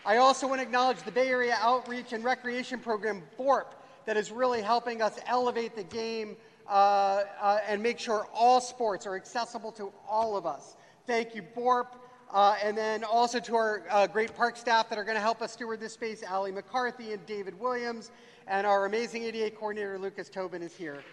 I 0.08 0.18
also 0.18 0.48
want 0.48 0.60
to 0.60 0.64
acknowledge 0.66 1.04
the 1.04 1.12
Bay 1.12 1.28
Area 1.28 1.56
Outreach 1.62 2.12
and 2.14 2.24
Recreation 2.24 2.80
Program, 2.80 3.22
BORP, 3.38 3.76
that 4.08 4.18
is 4.18 4.32
really 4.32 4.64
helping 4.64 5.04
us 5.04 5.20
elevate 5.28 5.76
the 5.76 5.84
game 5.84 6.36
uh, 6.68 7.26
uh, 7.40 7.60
and 7.68 7.84
make 7.84 8.00
sure 8.00 8.28
all 8.34 8.60
sports 8.60 9.06
are 9.06 9.16
accessible 9.16 9.72
to 9.74 9.92
all 10.08 10.36
of 10.36 10.48
us. 10.48 10.78
Thank 11.06 11.36
you, 11.36 11.44
BORP. 11.44 11.90
Uh, 12.32 12.56
and 12.64 12.76
then 12.76 13.04
also 13.04 13.40
to 13.40 13.56
our 13.56 13.84
uh, 13.90 14.08
great 14.08 14.36
park 14.36 14.58
staff 14.58 14.90
that 14.90 14.98
are 14.98 15.04
going 15.04 15.16
to 15.16 15.22
help 15.22 15.44
us 15.44 15.54
steward 15.54 15.80
this 15.80 15.94
space, 15.94 16.24
Allie 16.24 16.52
McCarthy 16.52 17.14
and 17.14 17.24
David 17.28 17.60
Williams, 17.60 18.10
and 18.48 18.66
our 18.66 18.86
amazing 18.86 19.24
ADA 19.24 19.52
coordinator, 19.52 20.00
Lucas 20.00 20.30
Tobin, 20.30 20.64
is 20.64 20.76
here. 20.76 21.04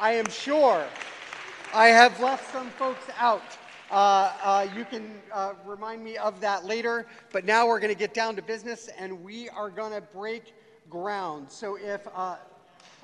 I 0.00 0.14
am 0.14 0.28
sure 0.28 0.84
I 1.72 1.86
have 1.86 2.18
left 2.18 2.52
some 2.52 2.68
folks 2.70 3.06
out. 3.16 3.44
Uh, 3.92 4.32
uh, 4.42 4.66
you 4.76 4.84
can 4.84 5.08
uh, 5.32 5.52
remind 5.64 6.02
me 6.02 6.16
of 6.16 6.40
that 6.40 6.64
later, 6.64 7.06
but 7.32 7.44
now 7.44 7.68
we're 7.68 7.78
going 7.78 7.92
to 7.92 7.98
get 7.98 8.12
down 8.12 8.34
to 8.34 8.42
business 8.42 8.88
and 8.98 9.22
we 9.22 9.48
are 9.50 9.70
going 9.70 9.92
to 9.92 10.00
break 10.00 10.52
ground. 10.90 11.48
So 11.48 11.76
if, 11.76 12.00
uh, 12.12 12.36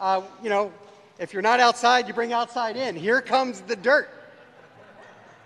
uh, 0.00 0.22
you 0.42 0.50
know, 0.50 0.72
if 1.20 1.32
you're 1.32 1.42
not 1.42 1.60
outside, 1.60 2.08
you 2.08 2.14
bring 2.14 2.32
outside 2.32 2.76
in. 2.76 2.96
Here 2.96 3.20
comes 3.20 3.60
the 3.60 3.76
dirt. 3.76 4.10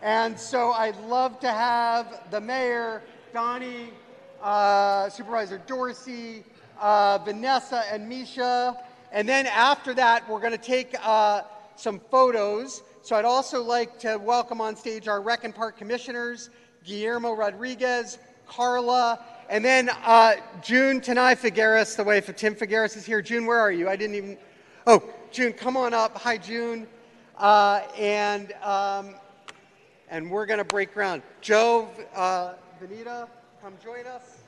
And 0.01 0.41
so 0.41 0.73
I'd 0.73 0.99
love 1.03 1.41
to 1.41 1.51
have 1.51 2.31
the 2.31 2.41
mayor, 2.41 3.03
Donnie, 3.35 3.91
uh, 4.43 5.11
Supervisor 5.11 5.59
Dorsey, 5.67 6.43
Vanessa, 6.81 7.85
and 7.93 8.09
Misha. 8.09 8.83
And 9.15 9.29
then 9.29 9.47
after 9.47 9.95
that, 9.95 10.29
we're 10.29 10.41
going 10.41 10.51
to 10.51 10.59
take 10.59 10.93
uh, 11.01 11.43
some 11.77 12.01
photos. 12.11 12.83
So 13.03 13.15
I'd 13.15 13.25
also 13.25 13.63
like 13.63 13.97
to 14.01 14.17
welcome 14.17 14.61
on 14.61 14.75
stage 14.75 15.07
our 15.07 15.23
Rec 15.23 15.45
and 15.45 15.55
Park 15.55 15.79
Commissioners, 15.79 16.51
Guillermo 16.83 17.33
Rodriguez, 17.33 18.19
Carla, 18.49 19.25
and 19.49 19.65
then 19.65 19.89
uh, 20.03 20.35
June 20.63 21.01
Tanai 21.01 21.37
Figueres, 21.37 21.95
the 21.95 22.03
wife 22.03 22.29
of 22.29 22.35
Tim 22.35 22.57
Figueres 22.57 22.97
is 22.97 23.07
here. 23.07 23.23
June, 23.23 23.47
where 23.47 23.61
are 23.61 23.71
you? 23.71 23.89
I 23.89 23.95
didn't 23.95 24.17
even. 24.17 24.37
Oh, 24.85 25.09
June, 25.31 25.53
come 25.53 25.77
on 25.77 25.95
up. 25.95 26.19
Hi, 26.19 26.37
June. 26.37 26.89
Uh, 27.39 27.83
and 27.97 28.53
um, 28.65 29.15
and 30.11 30.29
we're 30.29 30.47
going 30.47 30.59
to 30.59 30.65
break 30.65 30.93
ground. 30.93 31.23
Joe, 31.41 31.89
uh, 32.17 32.55
Vanita, 32.83 33.29
come 33.63 33.75
join 33.81 34.07
us. 34.07 34.44